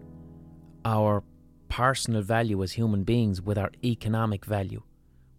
[0.85, 1.23] our
[1.71, 4.83] personal value as human beings with our economic value.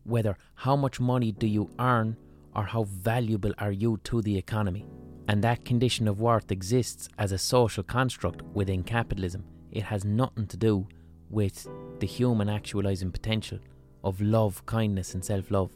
[0.05, 2.17] Whether how much money do you earn
[2.57, 4.87] or how valuable are you to the economy.
[5.29, 9.45] And that condition of worth exists as a social construct within capitalism.
[9.71, 10.89] It has nothing to do
[11.31, 11.69] with
[12.01, 13.59] the human actualizing potential
[14.03, 15.71] of love, kindness, and self love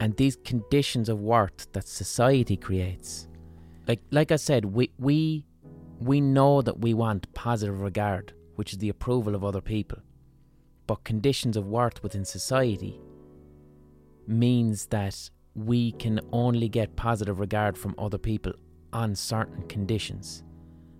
[0.00, 3.28] and these conditions of worth that society creates
[3.86, 5.44] like like i said we we
[6.02, 9.98] we know that we want positive regard, which is the approval of other people.
[10.86, 13.00] But conditions of worth within society
[14.26, 18.52] means that we can only get positive regard from other people
[18.92, 20.42] on certain conditions.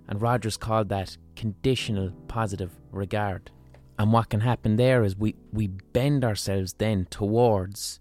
[0.09, 3.51] And Rogers called that conditional positive regard.
[3.99, 7.99] And what can happen there is we, we bend ourselves then towards,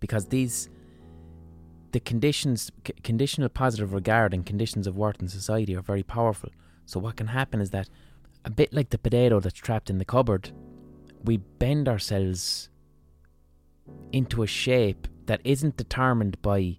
[0.00, 0.68] because these,
[1.92, 6.50] the conditions, c- conditional positive regard and conditions of worth in society are very powerful.
[6.86, 7.88] So what can happen is that,
[8.44, 10.50] a bit like the potato that's trapped in the cupboard,
[11.24, 12.68] we bend ourselves
[14.12, 16.76] into a shape that isn't determined by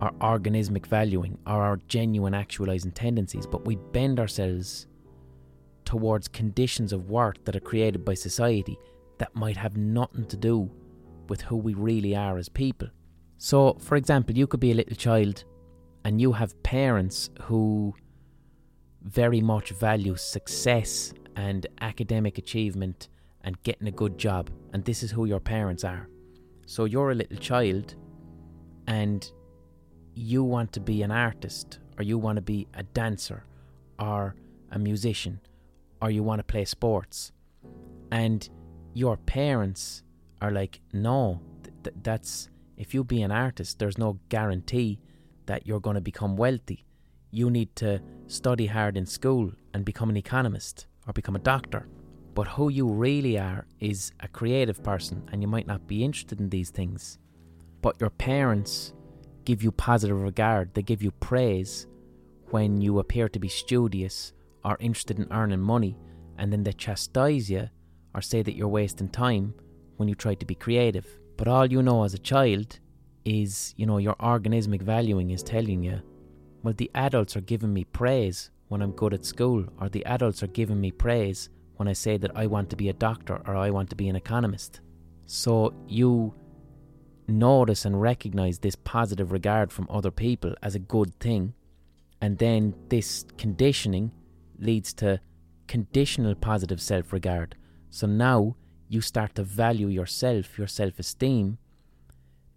[0.00, 4.86] our organismic valuing or our genuine actualizing tendencies, but we bend ourselves
[5.84, 8.76] towards conditions of worth that are created by society
[9.18, 10.70] that might have nothing to do
[11.28, 12.88] with who we really are as people.
[13.38, 15.44] So, for example, you could be a little child
[16.04, 17.94] and you have parents who
[19.06, 23.08] very much value success and academic achievement
[23.42, 26.08] and getting a good job, and this is who your parents are.
[26.66, 27.94] So, you're a little child
[28.88, 29.30] and
[30.14, 33.44] you want to be an artist, or you want to be a dancer,
[33.98, 34.34] or
[34.72, 35.40] a musician,
[36.00, 37.32] or you want to play sports,
[38.10, 38.48] and
[38.94, 40.02] your parents
[40.40, 41.40] are like, no,
[41.84, 44.98] th- that's if you be an artist, there's no guarantee
[45.46, 46.84] that you're going to become wealthy.
[47.30, 51.88] You need to study hard in school and become an economist or become a doctor.
[52.34, 56.40] But who you really are is a creative person, and you might not be interested
[56.40, 57.18] in these things.
[57.80, 58.92] But your parents
[59.44, 61.86] give you positive regard, they give you praise
[62.50, 64.32] when you appear to be studious
[64.64, 65.96] or interested in earning money,
[66.36, 67.68] and then they chastise you
[68.14, 69.54] or say that you're wasting time
[69.96, 71.06] when you try to be creative.
[71.36, 72.78] But all you know as a child
[73.24, 76.02] is, you know, your organismic valuing is telling you,
[76.66, 80.42] well, the adults are giving me praise when I'm good at school, or the adults
[80.42, 83.54] are giving me praise when I say that I want to be a doctor or
[83.54, 84.80] I want to be an economist.
[85.26, 86.34] So you
[87.28, 91.54] notice and recognize this positive regard from other people as a good thing,
[92.20, 94.10] and then this conditioning
[94.58, 95.20] leads to
[95.68, 97.54] conditional positive self regard.
[97.90, 98.56] So now
[98.88, 101.58] you start to value yourself, your self esteem,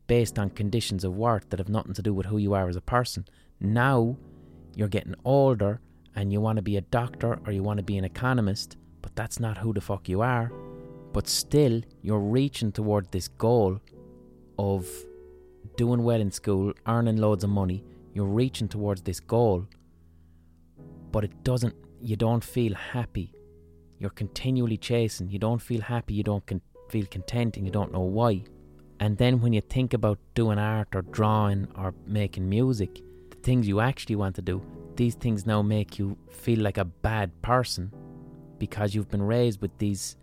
[0.08, 2.76] based on conditions of worth that have nothing to do with who you are as
[2.76, 3.26] a person.
[3.60, 4.18] Now
[4.76, 5.82] you're getting older
[6.16, 9.16] and you want to be a doctor or you want to be an economist, but
[9.16, 10.52] that's not who the fuck you are.
[11.12, 13.80] But still, you're reaching toward this goal
[14.58, 14.88] of
[15.76, 17.84] doing well in school, earning loads of money.
[18.14, 19.68] You're reaching towards this goal,
[21.12, 23.34] but it doesn't, you don't feel happy.
[23.98, 25.30] You're continually chasing.
[25.30, 28.44] You don't feel happy, you don't con- feel content, and you don't know why.
[29.00, 33.02] And then when you think about doing art or drawing or making music,
[33.44, 34.62] things you actually want to do,
[34.96, 37.92] these things now make you feel like a bad person
[38.58, 40.18] because you've been raised with these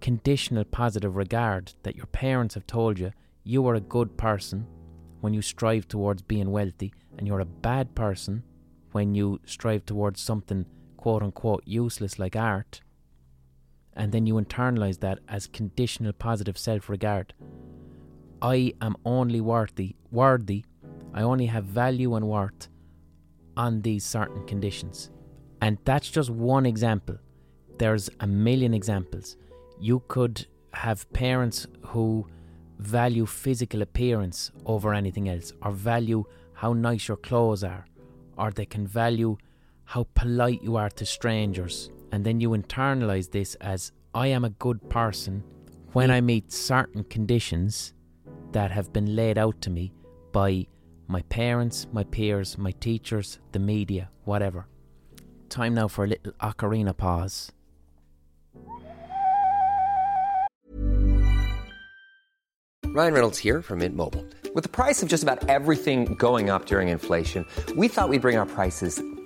[0.00, 3.12] conditional positive regard that your parents have told you
[3.44, 4.66] you are a good person
[5.20, 8.42] when you strive towards being wealthy, and you're a bad person
[8.92, 10.64] when you strive towards something
[10.96, 12.80] quote unquote useless like art.
[13.94, 17.34] And then you internalize that as conditional positive self regard.
[18.40, 20.64] I am only worthy, worthy,
[21.14, 22.68] I only have value and worth
[23.56, 25.10] on these certain conditions.
[25.60, 27.16] And that's just one example.
[27.78, 29.36] There's a million examples.
[29.78, 32.26] You could have parents who
[32.78, 37.86] value physical appearance over anything else, or value how nice your clothes are,
[38.38, 39.36] or they can value
[39.84, 41.90] how polite you are to strangers.
[42.12, 45.42] And then you internalize this as I am a good person
[45.92, 47.94] when I meet certain conditions
[48.52, 49.92] that have been laid out to me
[50.32, 50.66] by
[51.10, 54.68] my parents, my peers, my teachers, the media, whatever.
[55.48, 57.50] Time now for a little ocarina pause.
[62.86, 64.24] Ryan Reynolds here from Mint Mobile.
[64.54, 67.44] With the price of just about everything going up during inflation,
[67.76, 69.02] we thought we'd bring our prices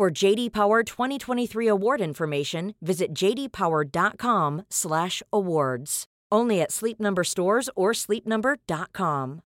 [0.00, 6.04] For JD Power 2023 award information, visit jdpower.com/awards.
[6.32, 9.42] Only at Sleep Number stores or sleepnumber.com.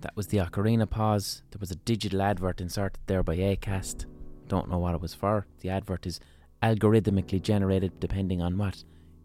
[0.00, 1.44] That was the ocarina pause.
[1.52, 4.06] There was a digital advert inserted there by Acast.
[4.48, 5.46] Don't know what it was for.
[5.60, 6.18] The advert is
[6.64, 8.82] algorithmically generated depending on what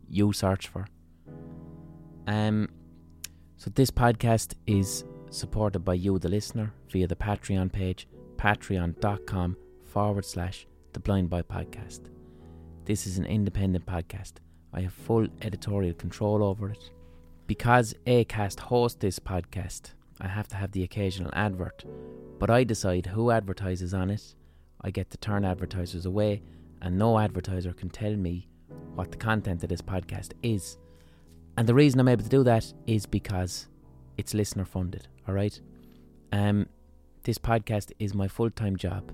[0.07, 0.85] you search for.
[2.27, 2.69] Um,
[3.61, 8.07] so this podcast is supported by you, the listener, via the Patreon page,
[8.37, 9.55] patreon.com
[9.85, 11.99] forward slash the Blind Boy Podcast.
[12.85, 14.37] This is an independent podcast.
[14.73, 16.89] I have full editorial control over it.
[17.45, 21.85] Because Acast hosts this podcast, I have to have the occasional advert,
[22.39, 24.33] but I decide who advertises on it.
[24.81, 26.41] I get to turn advertisers away,
[26.81, 28.49] and no advertiser can tell me
[28.95, 30.79] what the content of this podcast is.
[31.57, 33.67] And the reason I'm able to do that is because
[34.17, 35.59] it's listener funded, alright?
[36.31, 36.67] Um
[37.23, 39.11] this podcast is my full time job.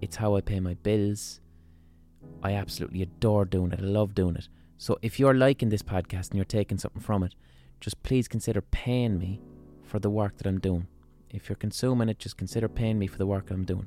[0.00, 1.40] It's how I pay my bills.
[2.42, 3.80] I absolutely adore doing it.
[3.80, 4.48] I love doing it.
[4.78, 7.34] So if you're liking this podcast and you're taking something from it,
[7.80, 9.40] just please consider paying me
[9.82, 10.86] for the work that I'm doing.
[11.30, 13.86] If you're consuming it, just consider paying me for the work I'm doing.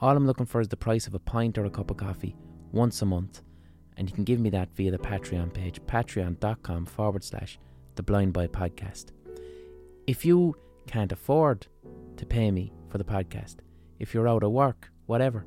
[0.00, 2.36] All I'm looking for is the price of a pint or a cup of coffee
[2.72, 3.42] once a month.
[3.96, 7.58] And you can give me that via the Patreon page, patreon.com forward slash
[7.94, 9.06] the Blind Boy Podcast.
[10.06, 11.66] If you can't afford
[12.16, 13.56] to pay me for the podcast,
[13.98, 15.46] if you're out of work, whatever,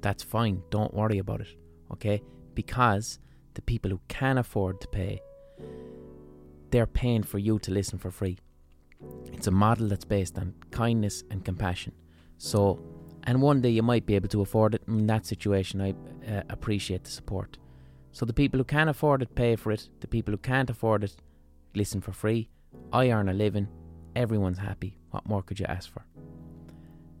[0.00, 0.62] that's fine.
[0.70, 1.48] Don't worry about it,
[1.92, 2.22] okay?
[2.54, 3.18] Because
[3.54, 5.20] the people who can afford to pay,
[6.70, 8.38] they're paying for you to listen for free.
[9.32, 11.92] It's a model that's based on kindness and compassion.
[12.38, 12.80] So,
[13.24, 14.82] and one day you might be able to afford it.
[14.86, 15.90] In that situation, I
[16.30, 17.58] uh, appreciate the support.
[18.12, 19.88] So, the people who can afford it pay for it.
[20.00, 21.16] The people who can't afford it
[21.74, 22.50] listen for free.
[22.92, 23.68] I earn a living.
[24.16, 24.98] Everyone's happy.
[25.10, 26.04] What more could you ask for?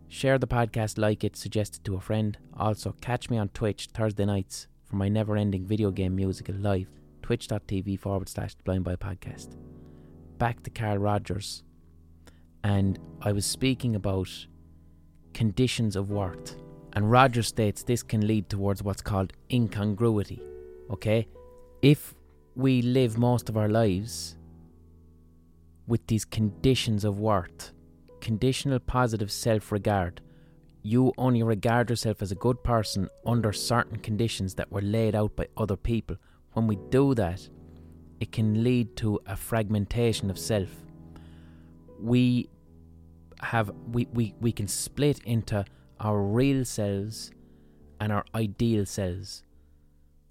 [0.08, 2.36] Share the podcast, like it, suggest it to a friend.
[2.58, 6.88] Also, catch me on Twitch Thursday nights for my never ending video game musical live.
[7.22, 9.56] Twitch.tv forward slash blind boy podcast.
[10.38, 11.62] Back to Carl Rogers.
[12.64, 14.46] And I was speaking about
[15.34, 16.56] conditions of worth.
[16.92, 20.42] And Rogers states this can lead towards what's called incongruity.
[20.90, 21.28] Okay?
[21.82, 22.14] If
[22.56, 24.36] we live most of our lives
[25.86, 27.72] with these conditions of worth,
[28.20, 30.20] conditional positive self regard.
[30.82, 35.36] You only regard yourself as a good person under certain conditions that were laid out
[35.36, 36.16] by other people.
[36.52, 37.48] When we do that,
[38.18, 40.70] it can lead to a fragmentation of self.
[41.98, 42.48] We
[43.42, 45.64] have we, we, we can split into
[45.98, 47.30] our real selves
[48.00, 49.42] and our ideal selves.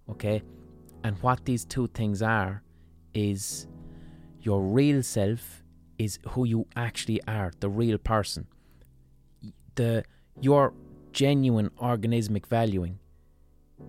[0.09, 0.41] Okay?
[1.03, 2.63] And what these two things are
[3.13, 3.67] is
[4.41, 5.63] your real self
[5.97, 8.47] is who you actually are, the real person.
[9.75, 10.03] The
[10.41, 10.73] your
[11.11, 12.99] genuine organismic valuing,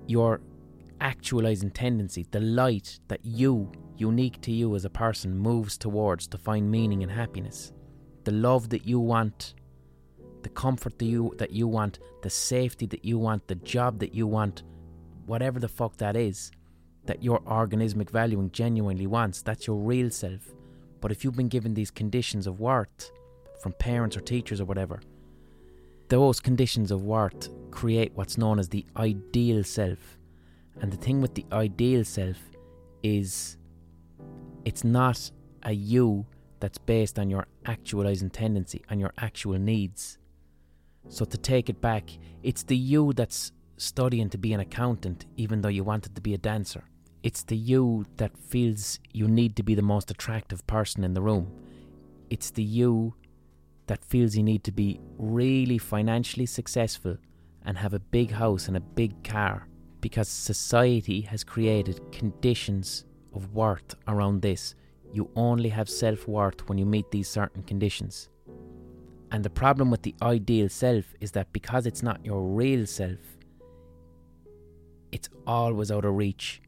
[0.07, 0.41] your
[1.01, 6.39] actualizing tendency, the light that you, unique to you as a person, moves towards to
[6.39, 7.73] find meaning and happiness.
[8.25, 9.55] The love that you want,
[10.43, 14.15] the comfort that you that you want, the safety that you want, the job that
[14.15, 14.63] you want,
[15.27, 16.51] whatever the fuck that is,
[17.07, 20.53] that your organismic valuing genuinely wants, that's your real self.
[21.01, 23.11] But if you've been given these conditions of worth
[23.63, 25.01] from parents or teachers or whatever,
[26.09, 30.19] those conditions of worth create what's known as the ideal self.
[30.81, 32.37] And the thing with the ideal self
[33.03, 33.57] is
[34.65, 35.31] it's not
[35.63, 36.27] a you
[36.61, 40.19] that's based on your actualizing tendency, and your actual needs.
[41.09, 42.11] So to take it back,
[42.43, 46.35] it's the you that's studying to be an accountant even though you wanted to be
[46.35, 46.85] a dancer.
[47.23, 51.23] It's the you that feels you need to be the most attractive person in the
[51.23, 51.51] room.
[52.29, 53.15] It's the you
[53.87, 57.17] that feels you need to be really financially successful
[57.65, 59.67] and have a big house and a big car
[60.01, 63.05] because society has created conditions
[63.35, 64.75] of worth around this.
[65.13, 68.29] You only have self worth when you meet these certain conditions.
[69.33, 73.19] And the problem with the ideal self is that because it's not your real self,
[75.13, 76.63] it's always out of reach.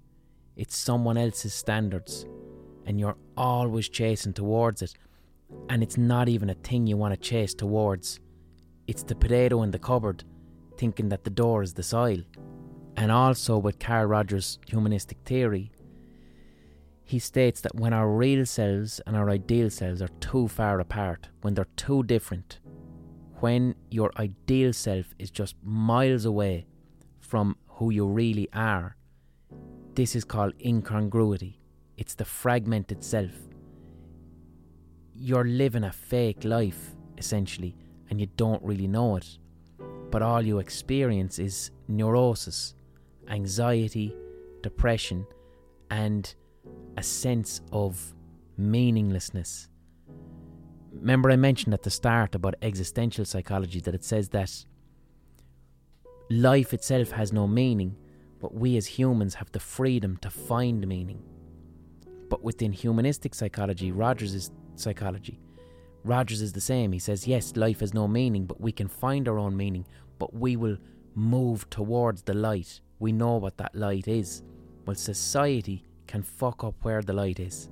[0.56, 2.26] It's someone else's standards,
[2.86, 4.94] and you're always chasing towards it.
[5.68, 8.20] And it's not even a thing you want to chase towards.
[8.86, 10.24] It's the potato in the cupboard,
[10.76, 12.18] thinking that the door is the soil.
[12.96, 15.72] And also with Carl Rogers' humanistic theory,
[17.04, 21.28] he states that when our real selves and our ideal selves are too far apart,
[21.42, 22.60] when they're too different,
[23.40, 26.66] when your ideal self is just miles away
[27.20, 28.96] from who you really are,
[29.94, 31.60] this is called incongruity.
[31.96, 33.32] It's the fragmented self.
[35.12, 37.76] You're living a fake life, essentially,
[38.08, 39.38] and you don't really know it.
[40.10, 42.74] But all you experience is neurosis,
[43.28, 44.14] anxiety,
[44.62, 45.26] depression,
[45.90, 46.34] and
[46.96, 48.14] a sense of
[48.56, 49.68] meaninglessness.
[50.92, 54.64] Remember, I mentioned at the start about existential psychology that it says that
[56.30, 57.96] life itself has no meaning,
[58.40, 61.22] but we as humans have the freedom to find meaning.
[62.28, 65.40] But within humanistic psychology, Rogers' psychology,
[66.04, 66.92] Rogers is the same.
[66.92, 69.86] He says, yes, life has no meaning, but we can find our own meaning,
[70.18, 70.76] but we will
[71.14, 72.80] move towards the light.
[72.98, 74.42] We know what that light is.
[74.84, 77.70] Well, society can fuck up where the light is.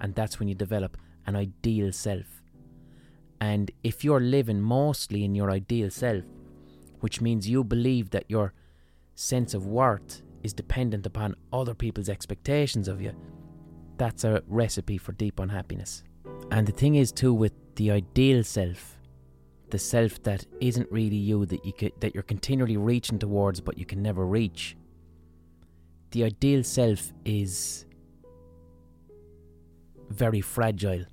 [0.00, 0.96] And that's when you develop
[1.26, 2.42] an ideal self.
[3.40, 6.24] And if you're living mostly in your ideal self,
[7.00, 8.52] which means you believe that your
[9.14, 13.14] sense of worth is dependent upon other people's expectations of you,
[13.96, 16.04] that's a recipe for deep unhappiness.
[16.50, 18.96] And the thing is, too, with the ideal self,
[19.70, 23.78] the self that isn't really you, that you could, that you're continually reaching towards, but
[23.78, 24.76] you can never reach
[26.12, 27.86] the ideal self is
[30.10, 31.04] very fragile.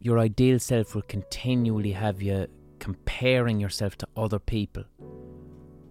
[0.00, 2.46] Your ideal self will continually have you
[2.78, 4.84] comparing yourself to other people,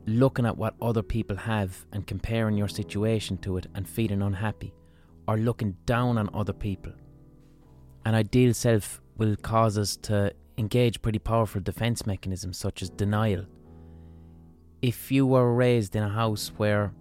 [0.07, 4.73] looking at what other people have and comparing your situation to it and feeling unhappy,
[5.27, 6.93] or looking down on other people.
[8.05, 13.45] An ideal self will cause us to engage pretty powerful defense mechanisms such as denial.
[14.81, 16.93] If you were raised in a house where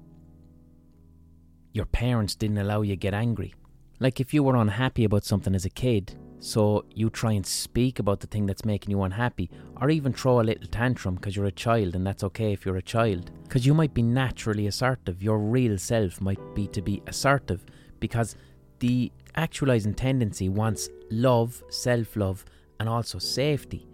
[1.78, 3.54] your parents didn't allow you to get angry.
[4.00, 8.00] Like if you were unhappy about something as a kid, so you try and speak
[8.00, 9.48] about the thing that's making you unhappy,
[9.80, 12.76] or even throw a little tantrum because you're a child and that's okay if you're
[12.76, 13.30] a child.
[13.44, 17.64] Because you might be naturally assertive, your real self might be to be assertive
[18.00, 18.34] because
[18.80, 22.44] the actualizing tendency wants love, self love,
[22.80, 23.86] and also safety.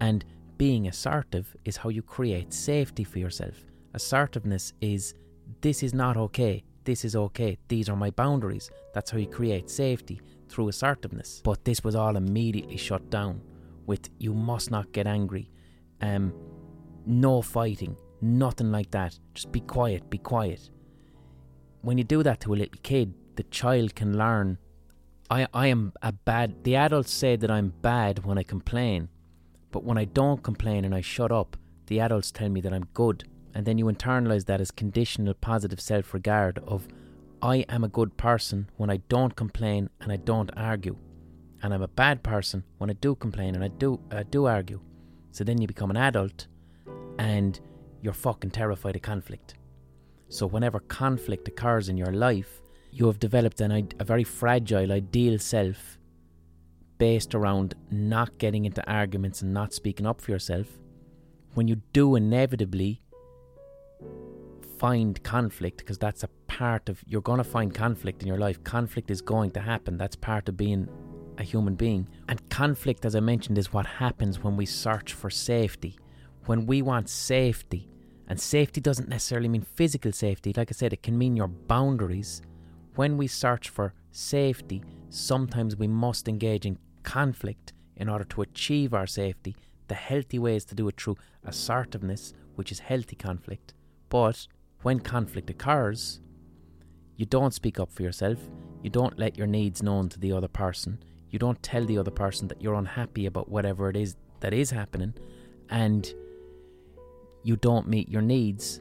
[0.00, 0.24] And
[0.58, 3.64] being assertive is how you create safety for yourself.
[3.94, 5.14] Assertiveness is
[5.60, 8.70] this is not okay this is okay, these are my boundaries.
[8.94, 11.40] That's how you create safety through assertiveness.
[11.44, 13.40] But this was all immediately shut down
[13.86, 15.50] with you must not get angry,
[16.00, 16.32] um,
[17.06, 19.18] no fighting, nothing like that.
[19.34, 20.70] Just be quiet, be quiet.
[21.82, 24.58] When you do that to a little kid, the child can learn.
[25.30, 26.62] I, I am a bad.
[26.64, 29.08] The adults say that I'm bad when I complain,
[29.70, 31.56] but when I don't complain and I shut up,
[31.86, 33.24] the adults tell me that I'm good
[33.54, 36.88] and then you internalize that as conditional positive self regard of
[37.42, 40.96] I am a good person when I don't complain and I don't argue.
[41.62, 44.00] And I'm a bad person when I do complain and I do
[44.30, 44.80] do argue.
[45.32, 46.46] So then you become an adult
[47.18, 47.58] and
[48.00, 49.54] you're fucking terrified of conflict.
[50.28, 55.38] So whenever conflict occurs in your life, you have developed an, a very fragile ideal
[55.38, 55.98] self
[56.98, 60.66] based around not getting into arguments and not speaking up for yourself.
[61.54, 63.02] When you do inevitably
[64.82, 68.64] find conflict because that's a part of you're going to find conflict in your life.
[68.64, 69.96] Conflict is going to happen.
[69.96, 70.88] That's part of being
[71.38, 72.08] a human being.
[72.28, 75.96] And conflict, as I mentioned, is what happens when we search for safety.
[76.46, 77.88] When we want safety,
[78.26, 82.42] and safety doesn't necessarily mean physical safety, like I said, it can mean your boundaries.
[82.96, 88.94] When we search for safety, sometimes we must engage in conflict in order to achieve
[88.94, 89.54] our safety.
[89.86, 93.74] The healthy way is to do it through assertiveness, which is healthy conflict.
[94.08, 94.48] But
[94.82, 96.20] when conflict occurs,
[97.16, 98.38] you don't speak up for yourself,
[98.82, 102.10] you don't let your needs known to the other person, you don't tell the other
[102.10, 105.14] person that you're unhappy about whatever it is that is happening,
[105.70, 106.14] and
[107.44, 108.80] you don't meet your needs,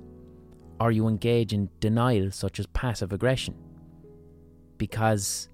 [0.80, 3.56] or you engage in denial, such as passive aggression,
[4.78, 5.48] because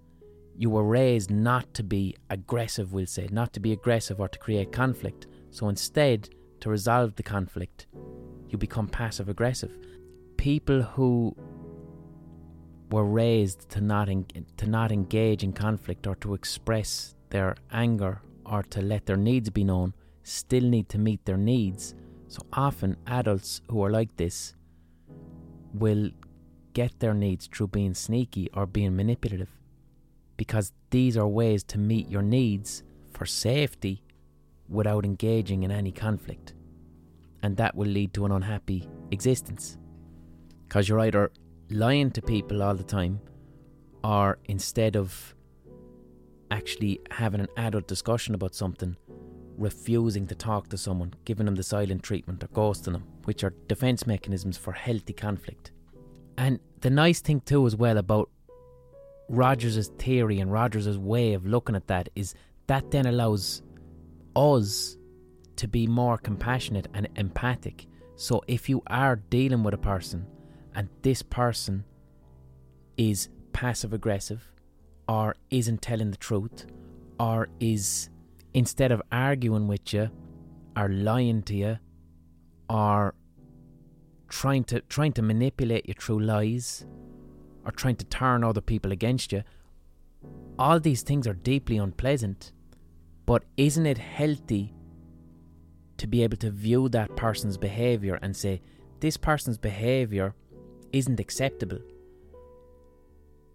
[0.57, 4.39] you were raised not to be aggressive, we'll say, not to be aggressive or to
[4.39, 5.27] create conflict.
[5.51, 6.29] So instead,
[6.61, 7.85] to resolve the conflict,
[8.49, 9.77] you become passive aggressive
[10.47, 11.35] people who
[12.89, 18.21] were raised to not en- to not engage in conflict or to express their anger
[18.45, 19.93] or to let their needs be known
[20.23, 21.95] still need to meet their needs.
[22.29, 24.55] So often adults who are like this
[25.73, 26.11] will
[26.71, 29.51] get their needs through being sneaky or being manipulative
[30.37, 34.01] because these are ways to meet your needs for safety
[34.69, 36.53] without engaging in any conflict.
[37.43, 39.77] And that will lead to an unhappy existence.
[40.67, 41.31] Because you're either
[41.69, 43.19] lying to people all the time,
[44.03, 45.35] or instead of
[46.51, 48.95] actually having an adult discussion about something,
[49.57, 53.53] refusing to talk to someone, giving them the silent treatment, or ghosting them, which are
[53.67, 55.71] defense mechanisms for healthy conflict.
[56.37, 58.29] And the nice thing, too, as well, about
[59.29, 62.35] Rogers' theory and Rogers' way of looking at that is
[62.67, 63.61] that then allows
[64.35, 64.97] us
[65.55, 67.87] to be more compassionate and empathic.
[68.15, 70.27] So if you are dealing with a person
[70.77, 71.83] and this person
[72.95, 74.41] is passive aggressive
[75.09, 76.65] or isn't telling the truth
[77.19, 78.09] or is
[78.53, 80.09] instead of arguing with you
[80.77, 81.77] are lying to you
[82.69, 83.13] or
[84.29, 86.85] trying to trying to manipulate you through lies
[87.65, 89.43] or trying to turn other people against you
[90.59, 92.51] all these things are deeply unpleasant.
[93.25, 94.73] But isn't it healthy
[95.97, 98.61] to be able to view that person's behavior and say
[98.99, 100.33] this person's behavior
[100.93, 101.79] isn't acceptable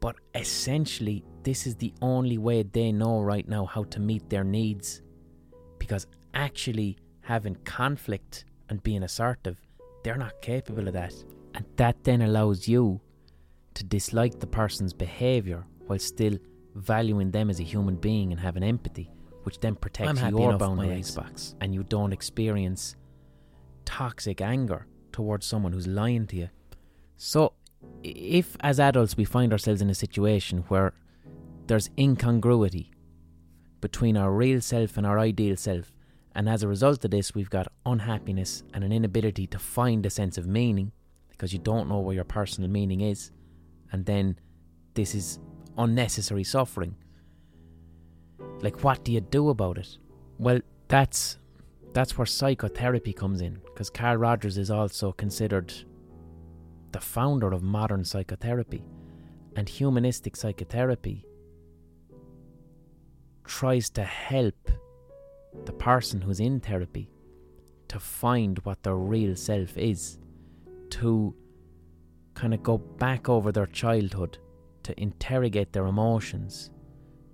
[0.01, 4.45] but essentially this is the only way they know right now how to meet their
[4.45, 5.03] needs
[5.79, 9.61] because actually having conflict and being assertive
[10.03, 11.15] they're not capable of that.
[11.55, 13.01] And that then allows you
[13.75, 16.37] to dislike the person's behaviour while still
[16.75, 19.11] valuing them as a human being and having empathy,
[19.45, 21.19] which then protects your boundaries
[21.61, 22.97] and you don't experience
[23.85, 26.49] toxic anger towards someone who's lying to you.
[27.25, 27.53] So,
[28.03, 30.93] if as adults we find ourselves in a situation where
[31.69, 32.91] there's incongruity
[33.81, 35.93] between our real self and our ideal self,
[36.35, 40.11] and as a result of this, we've got unhappiness and an inability to find a
[40.11, 40.91] sense of meaning
[41.31, 43.31] because you don't know where your personal meaning is.
[43.93, 44.37] And then
[44.95, 45.39] this is
[45.79, 46.97] unnecessary suffering.
[48.63, 49.97] Like, what do you do about it?
[50.39, 50.59] Well,
[50.89, 51.39] that's
[51.93, 55.73] that's where psychotherapy comes in because Carl Rogers is also considered
[56.93, 58.85] the founder of modern psychotherapy.
[59.57, 61.27] And humanistic psychotherapy
[63.45, 64.71] tries to help
[65.65, 67.11] the person who's in therapy
[67.89, 70.19] to find what their real self is,
[70.91, 71.35] to
[72.35, 74.39] kind of go back over their childhood,
[74.85, 76.71] to interrogate their emotions,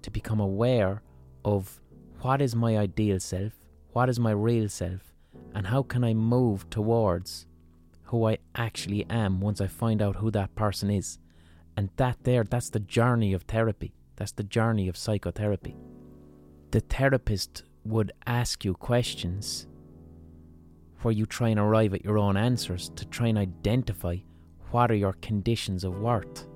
[0.03, 1.03] to become aware
[1.45, 1.81] of
[2.21, 3.53] what is my ideal self,
[3.93, 5.15] what is my real self,
[5.55, 7.47] and how can I move towards
[8.09, 11.19] who I actually am once I find out who that person is.
[11.77, 13.93] And that there, that's the journey of therapy.
[14.17, 15.77] That's the journey of psychotherapy.
[16.71, 19.67] The therapist would ask you questions
[21.03, 24.17] where you try and arrive at your own answers to try and identify
[24.71, 26.47] what are your conditions of worth.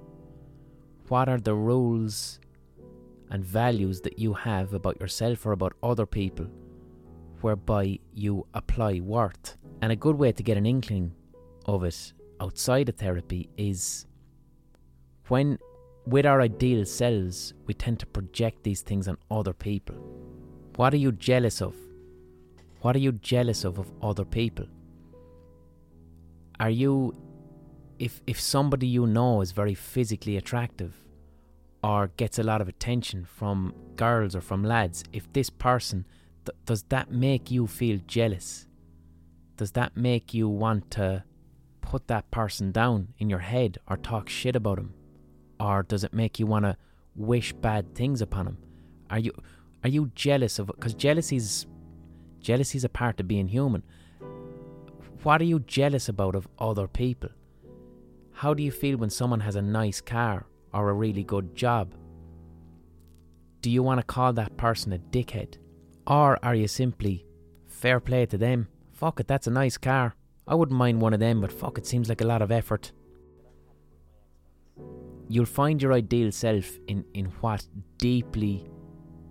[1.09, 2.41] What are the rules
[3.31, 6.47] and values that you have about yourself or about other people
[7.43, 9.59] whereby you apply worth?
[9.83, 11.15] And a good way to get an inkling
[11.67, 14.07] of it outside of therapy is
[15.29, 15.59] when,
[16.07, 19.95] with our ideal selves, we tend to project these things on other people.
[20.77, 21.77] What are you jealous of?
[22.81, 24.67] What are you jealous of of other people?
[26.59, 27.15] Are you
[27.99, 30.97] if if somebody you know is very physically attractive
[31.85, 36.07] or gets a lot of attention from girls or from lads, if this person
[36.45, 38.67] th- does that make you feel jealous?
[39.57, 41.25] Does that make you want to
[41.83, 44.95] put that person down in your head or talk shit about him?
[45.61, 46.77] Or does it make you want to
[47.15, 48.59] wish bad things upon him?
[49.11, 49.33] Are you
[49.85, 50.69] are you jealous of?
[50.69, 51.67] Because jealousy's
[52.41, 53.83] jealousy's a part of being human.
[55.23, 57.31] What are you jealous about of other people?
[58.33, 61.95] How do you feel when someone has a nice car or a really good job?
[63.61, 65.59] Do you want to call that person a dickhead?
[66.07, 67.25] Or are you simply
[67.69, 68.67] fair play to them?
[68.91, 70.17] Fuck it, that's a nice car.
[70.47, 72.93] I wouldn't mind one of them, but fuck, it seems like a lot of effort.
[75.29, 77.67] You'll find your ideal self in, in what
[77.99, 78.67] deeply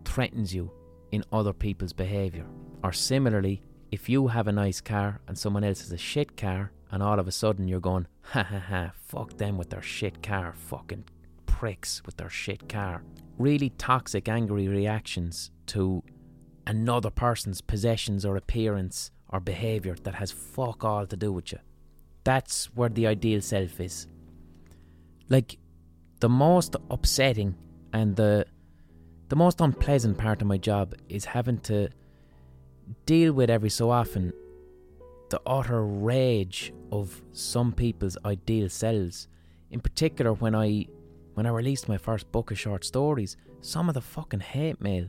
[0.06, 0.72] threatens you
[1.12, 2.46] in other people's behaviour.
[2.84, 6.72] Or similarly, if you have a nice car and someone else has a shit car,
[6.92, 10.24] and all of a sudden you're going, ha ha ha, fuck them with their shit
[10.24, 11.04] car, fucking
[11.46, 13.04] pricks with their shit car.
[13.38, 16.04] Really toxic, angry reactions to
[16.66, 21.60] another person's possessions or appearance or behaviour that has fuck all to do with you.
[22.24, 24.08] That's where the ideal self is.
[25.30, 25.58] Like,
[26.20, 27.56] the most upsetting
[27.94, 28.46] and the
[29.30, 31.88] the most unpleasant part of my job is having to
[33.06, 34.34] deal with every so often
[35.30, 39.30] the utter rage of some people's ideal selves.
[39.70, 40.88] In particular, when I
[41.34, 45.08] when I released my first book of short stories, some of the fucking hate mail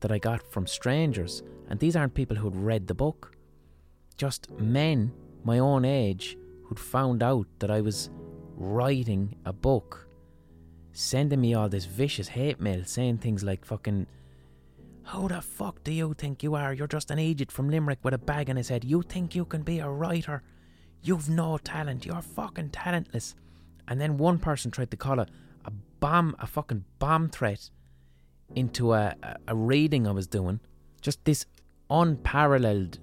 [0.00, 3.32] that I got from strangers, and these aren't people who'd read the book,
[4.18, 5.12] just men
[5.44, 8.10] my own age who'd found out that I was
[8.56, 10.06] writing a book,
[10.92, 14.06] sending me all this vicious hate mail saying things like fucking
[15.04, 16.74] Who the fuck do you think you are?
[16.74, 18.84] You're just an idiot from Limerick with a bag on his head.
[18.84, 20.42] You think you can be a writer?
[21.02, 22.04] You've no talent.
[22.04, 23.36] You're fucking talentless.
[23.86, 25.30] And then one person tried to call it
[25.64, 27.70] a bomb, a fucking bomb threat
[28.54, 30.60] into a, a, a reading I was doing.
[31.00, 31.46] Just this
[31.88, 32.98] unparalleled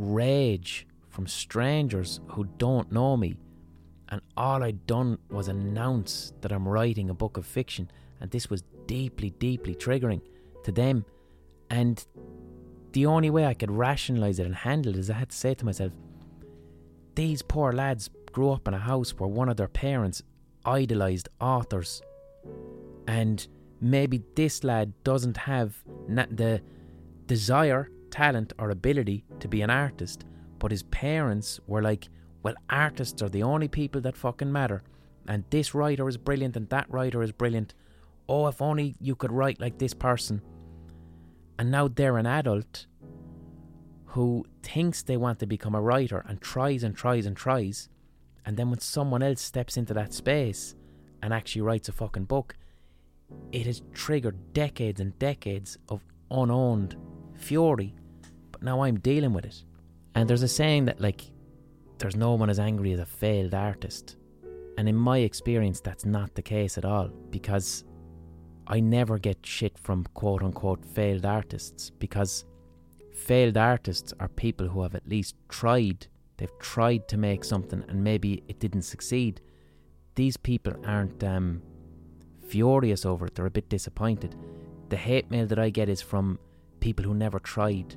[0.00, 3.36] rage from strangers who don't know me.
[4.08, 7.90] And all I'd done was announce that I'm writing a book of fiction.
[8.20, 10.20] And this was deeply, deeply triggering
[10.64, 11.04] to them.
[11.68, 12.04] And
[12.92, 15.54] the only way I could rationalise it and handle it is I had to say
[15.54, 15.92] to myself,
[17.14, 20.22] these poor lads grew up in a house where one of their parents
[20.64, 22.02] idolised authors.
[23.06, 23.46] And
[23.80, 25.74] maybe this lad doesn't have
[26.08, 26.62] the
[27.26, 30.24] desire, talent, or ability to be an artist,
[30.58, 32.08] but his parents were like,
[32.42, 34.82] well, artists are the only people that fucking matter.
[35.28, 37.74] And this writer is brilliant and that writer is brilliant.
[38.28, 40.42] Oh, if only you could write like this person.
[41.58, 42.86] And now they're an adult
[44.06, 47.88] who thinks they want to become a writer and tries and tries and tries.
[48.44, 50.74] And then when someone else steps into that space
[51.22, 52.56] and actually writes a fucking book,
[53.52, 56.96] it has triggered decades and decades of unowned
[57.36, 57.94] fury.
[58.62, 59.64] Now I'm dealing with it.
[60.14, 61.30] And there's a saying that, like,
[61.98, 64.16] there's no one as angry as a failed artist.
[64.78, 67.84] And in my experience, that's not the case at all because
[68.66, 72.44] I never get shit from quote unquote failed artists because
[73.12, 76.06] failed artists are people who have at least tried.
[76.36, 79.40] They've tried to make something and maybe it didn't succeed.
[80.14, 81.62] These people aren't um,
[82.46, 84.36] furious over it, they're a bit disappointed.
[84.88, 86.38] The hate mail that I get is from
[86.80, 87.96] people who never tried.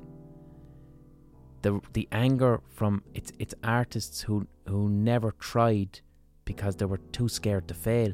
[1.64, 6.00] The the anger from it's it's artists who who never tried
[6.44, 8.12] because they were too scared to fail.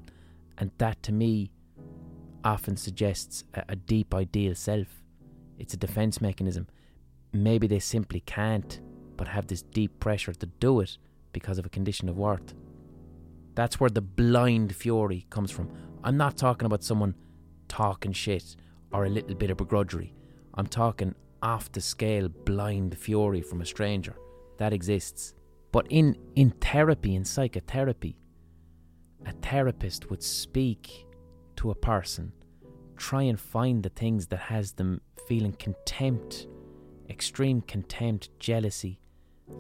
[0.59, 1.51] And that to me
[2.45, 4.87] often suggests a, a deep ideal self.
[5.59, 6.69] It's a defense mechanism.
[7.33, 8.81] Maybe they simply can't,
[9.17, 10.97] but have this deep pressure to do it
[11.33, 12.55] because of a condition of worth.
[13.57, 15.71] That's where the blind fury comes from.
[16.05, 17.17] I'm not talking about someone
[17.67, 18.55] talking shit
[18.93, 20.13] or a little bit of begrudgery.
[20.55, 24.17] I'm talking off the scale blind fury from a stranger.
[24.59, 25.35] That exists.
[25.73, 28.17] But in, in therapy, in psychotherapy,
[29.27, 31.07] a therapist would speak
[31.57, 32.33] to a person,
[32.97, 36.47] try and find the things that has them feeling contempt,
[37.09, 38.99] extreme contempt, jealousy,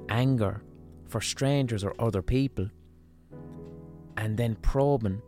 [0.08, 0.62] anger
[1.06, 2.68] for strangers or other people,
[4.16, 5.22] and then probing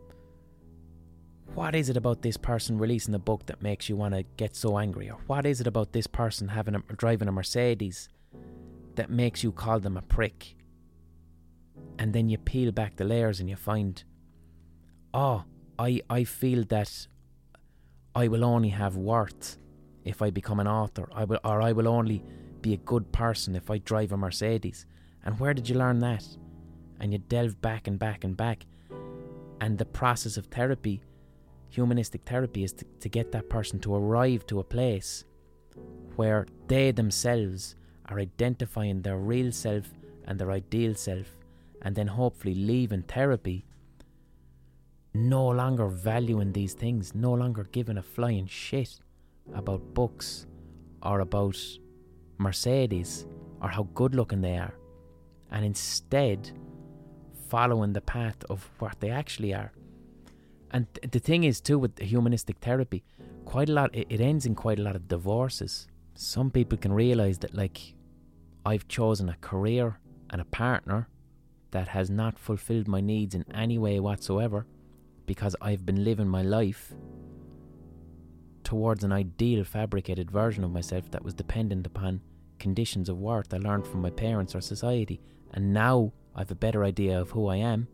[1.55, 4.55] what is it about this person releasing a book that makes you want to get
[4.55, 5.09] so angry?
[5.09, 8.09] Or what is it about this person having a, driving a Mercedes
[8.95, 10.55] that makes you call them a prick?
[11.99, 14.03] And then you peel back the layers and you find,
[15.13, 15.43] oh,
[15.77, 17.07] I, I feel that
[18.15, 19.57] I will only have worth
[20.03, 21.07] if I become an author.
[21.13, 22.23] I will, or I will only
[22.61, 24.87] be a good person if I drive a Mercedes.
[25.23, 26.25] And where did you learn that?
[26.99, 28.65] And you delve back and back and back.
[29.61, 31.03] And the process of therapy
[31.73, 35.25] humanistic therapy is to, to get that person to arrive to a place
[36.15, 37.75] where they themselves
[38.09, 39.89] are identifying their real self
[40.27, 41.35] and their ideal self,
[41.81, 43.65] and then hopefully leaving therapy
[45.15, 48.99] no longer valuing these things, no longer giving a flying shit
[49.53, 50.45] about books
[51.01, 51.57] or about
[52.37, 53.25] Mercedes
[53.61, 54.75] or how good looking they are,
[55.51, 56.51] and instead
[57.49, 59.71] following the path of what they actually are
[60.73, 63.03] and th- the thing is, too, with humanistic therapy,
[63.45, 65.87] quite a lot, it, it ends in quite a lot of divorces.
[66.15, 67.95] Some people can realize that, like,
[68.65, 69.99] I've chosen a career
[70.31, 71.07] and a partner
[71.71, 74.65] that has not fulfilled my needs in any way whatsoever
[75.25, 76.93] because I've been living my life
[78.63, 82.21] towards an ideal fabricated version of myself that was dependent upon
[82.59, 85.21] conditions of worth I learned from my parents or society.
[85.53, 87.87] And now I've a better idea of who I am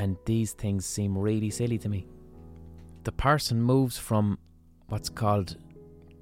[0.00, 2.06] and these things seem really silly to me.
[3.04, 4.38] The person moves from
[4.88, 5.58] what's called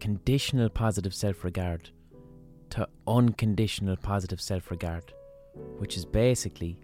[0.00, 1.90] conditional positive self regard
[2.70, 5.14] to unconditional positive self regard,
[5.78, 6.80] which is basically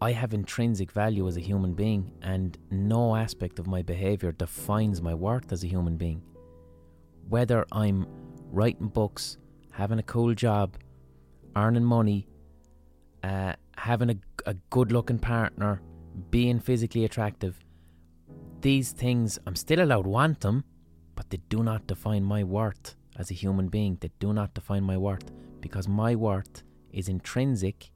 [0.00, 5.00] I have intrinsic value as a human being, and no aspect of my behaviour defines
[5.00, 6.20] my worth as a human being.
[7.28, 8.08] Whether I'm
[8.50, 9.38] writing books,
[9.70, 10.76] having a cool job,
[11.54, 12.26] earning money,
[13.22, 14.16] uh, having a,
[14.46, 15.80] a good looking partner,
[16.30, 17.58] being physically attractive,
[18.60, 20.64] these things, I'm still allowed want them,
[21.14, 23.98] but they do not define my worth as a human being.
[24.00, 25.30] They do not define my worth
[25.60, 27.90] because my worth is intrinsic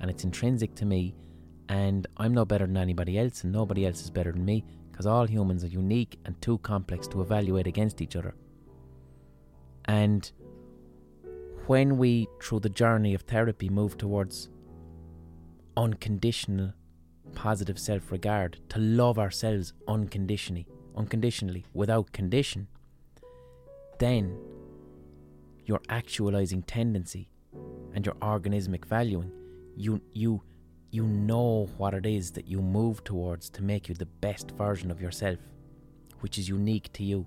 [0.00, 1.14] and it's intrinsic to me,
[1.68, 5.06] and I'm no better than anybody else, and nobody else is better than me because
[5.06, 8.34] all humans are unique and too complex to evaluate against each other.
[9.84, 10.30] And
[11.66, 14.48] when we, through the journey of therapy, move towards
[15.78, 16.72] unconditional
[17.34, 20.66] positive self regard, to love ourselves unconditionally,
[20.96, 22.66] unconditionally, without condition,
[23.98, 24.36] then
[25.64, 27.28] your actualizing tendency
[27.94, 29.30] and your organismic valuing,
[29.76, 30.42] you you
[30.90, 34.90] you know what it is that you move towards to make you the best version
[34.90, 35.38] of yourself,
[36.20, 37.26] which is unique to you.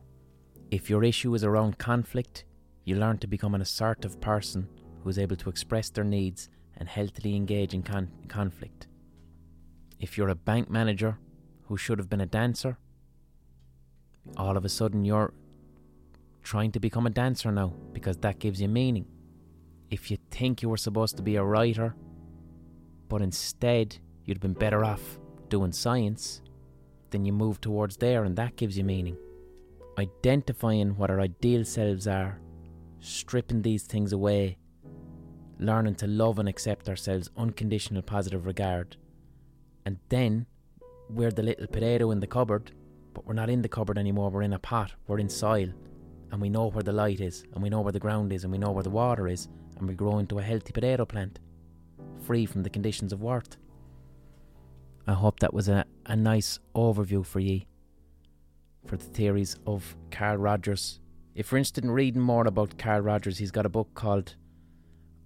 [0.72, 2.44] If your issue is around conflict,
[2.84, 4.68] you learn to become an assertive person
[5.04, 6.50] who is able to express their needs
[6.82, 8.88] and healthily engage in con- conflict.
[10.00, 11.20] If you're a bank manager
[11.68, 12.80] who should have been a dancer,
[14.36, 15.32] all of a sudden you're
[16.42, 19.06] trying to become a dancer now because that gives you meaning.
[19.92, 21.94] If you think you were supposed to be a writer,
[23.10, 25.20] but instead you'd have been better off
[25.50, 26.42] doing science,
[27.12, 29.18] then you move towards there and that gives you meaning.
[30.00, 32.42] Identifying what our ideal selves are,
[33.02, 34.58] stripping these things away,
[35.62, 38.98] learning to love and accept ourselves, unconditional positive regard.
[39.86, 40.48] And then
[41.10, 42.72] we're the little potato in the cupboard,
[43.14, 45.70] but we're not in the cupboard anymore, we're in a pot, we're in soil,
[46.32, 48.52] and we know where the light is, and we know where the ground is, and
[48.52, 49.48] we know where the water is,
[49.78, 51.40] and we grow into a healthy potato plant
[52.22, 53.58] free from the conditions of worth.
[55.08, 57.68] I hope that was a, a nice overview for ye
[58.86, 61.00] for the theories of Carl Rogers.
[61.36, 64.36] If you're interested in reading more about Carl Rogers, he's got a book called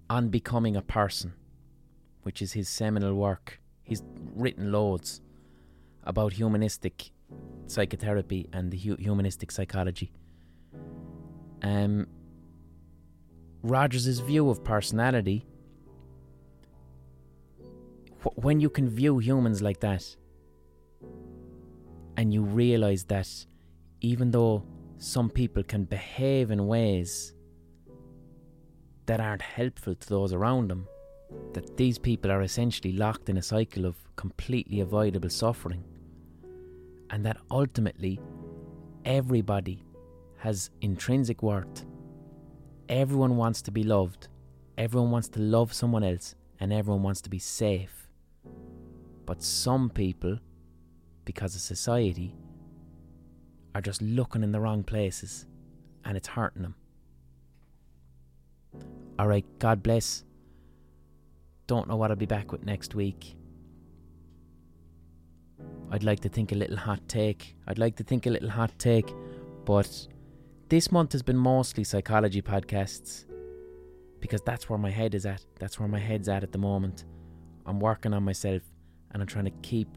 [0.08, 1.32] On Becoming a Person,
[2.22, 3.60] which is his seminal work.
[3.82, 4.02] He's
[4.34, 5.20] written loads
[6.04, 7.10] about humanistic
[7.66, 10.12] psychotherapy and the hu- humanistic psychology.
[11.62, 12.06] Um,
[13.62, 15.44] Rogers' view of personality
[18.34, 20.04] when you can view humans like that
[22.16, 23.28] and you realize that
[24.00, 24.64] even though
[24.98, 27.34] some people can behave in ways
[29.06, 30.86] that aren't helpful to those around them,
[31.52, 35.84] that these people are essentially locked in a cycle of completely avoidable suffering,
[37.10, 38.20] and that ultimately
[39.04, 39.82] everybody
[40.38, 41.84] has intrinsic worth.
[42.88, 44.28] Everyone wants to be loved,
[44.78, 48.08] everyone wants to love someone else, and everyone wants to be safe.
[49.24, 50.38] But some people,
[51.24, 52.34] because of society,
[53.74, 55.46] are just looking in the wrong places
[56.04, 56.76] and it's hurting them.
[59.18, 60.24] Alright, God bless.
[61.66, 63.36] Don't know what I'll be back with next week.
[65.90, 67.56] I'd like to think a little hot take.
[67.66, 69.12] I'd like to think a little hot take,
[69.64, 70.08] but
[70.68, 73.24] this month has been mostly psychology podcasts
[74.20, 75.44] because that's where my head is at.
[75.58, 77.04] That's where my head's at at the moment.
[77.66, 78.62] I'm working on myself
[79.12, 79.88] and I'm trying to keep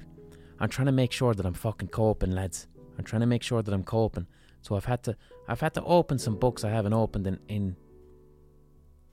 [0.60, 2.68] I'm trying to make sure that I'm fucking coping, lads.
[2.98, 4.28] I'm trying to make sure that I'm coping.
[4.62, 5.16] So I've had to
[5.48, 7.76] I've had to open some books I haven't opened in, in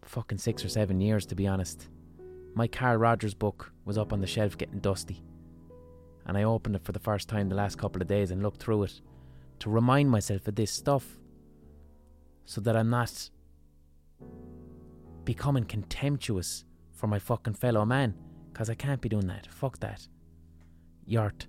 [0.08, 1.88] fucking six or seven years to be honest.
[2.54, 5.22] My Carl Rogers book was up on the shelf getting dusty.
[6.26, 8.60] And I opened it for the first time the last couple of days and looked
[8.60, 9.00] through it
[9.60, 11.18] to remind myself of this stuff
[12.44, 13.30] so that I'm not
[15.24, 18.14] becoming contemptuous for my fucking fellow man
[18.52, 19.46] because I can't be doing that.
[19.46, 20.08] Fuck that.
[21.06, 21.46] Yart.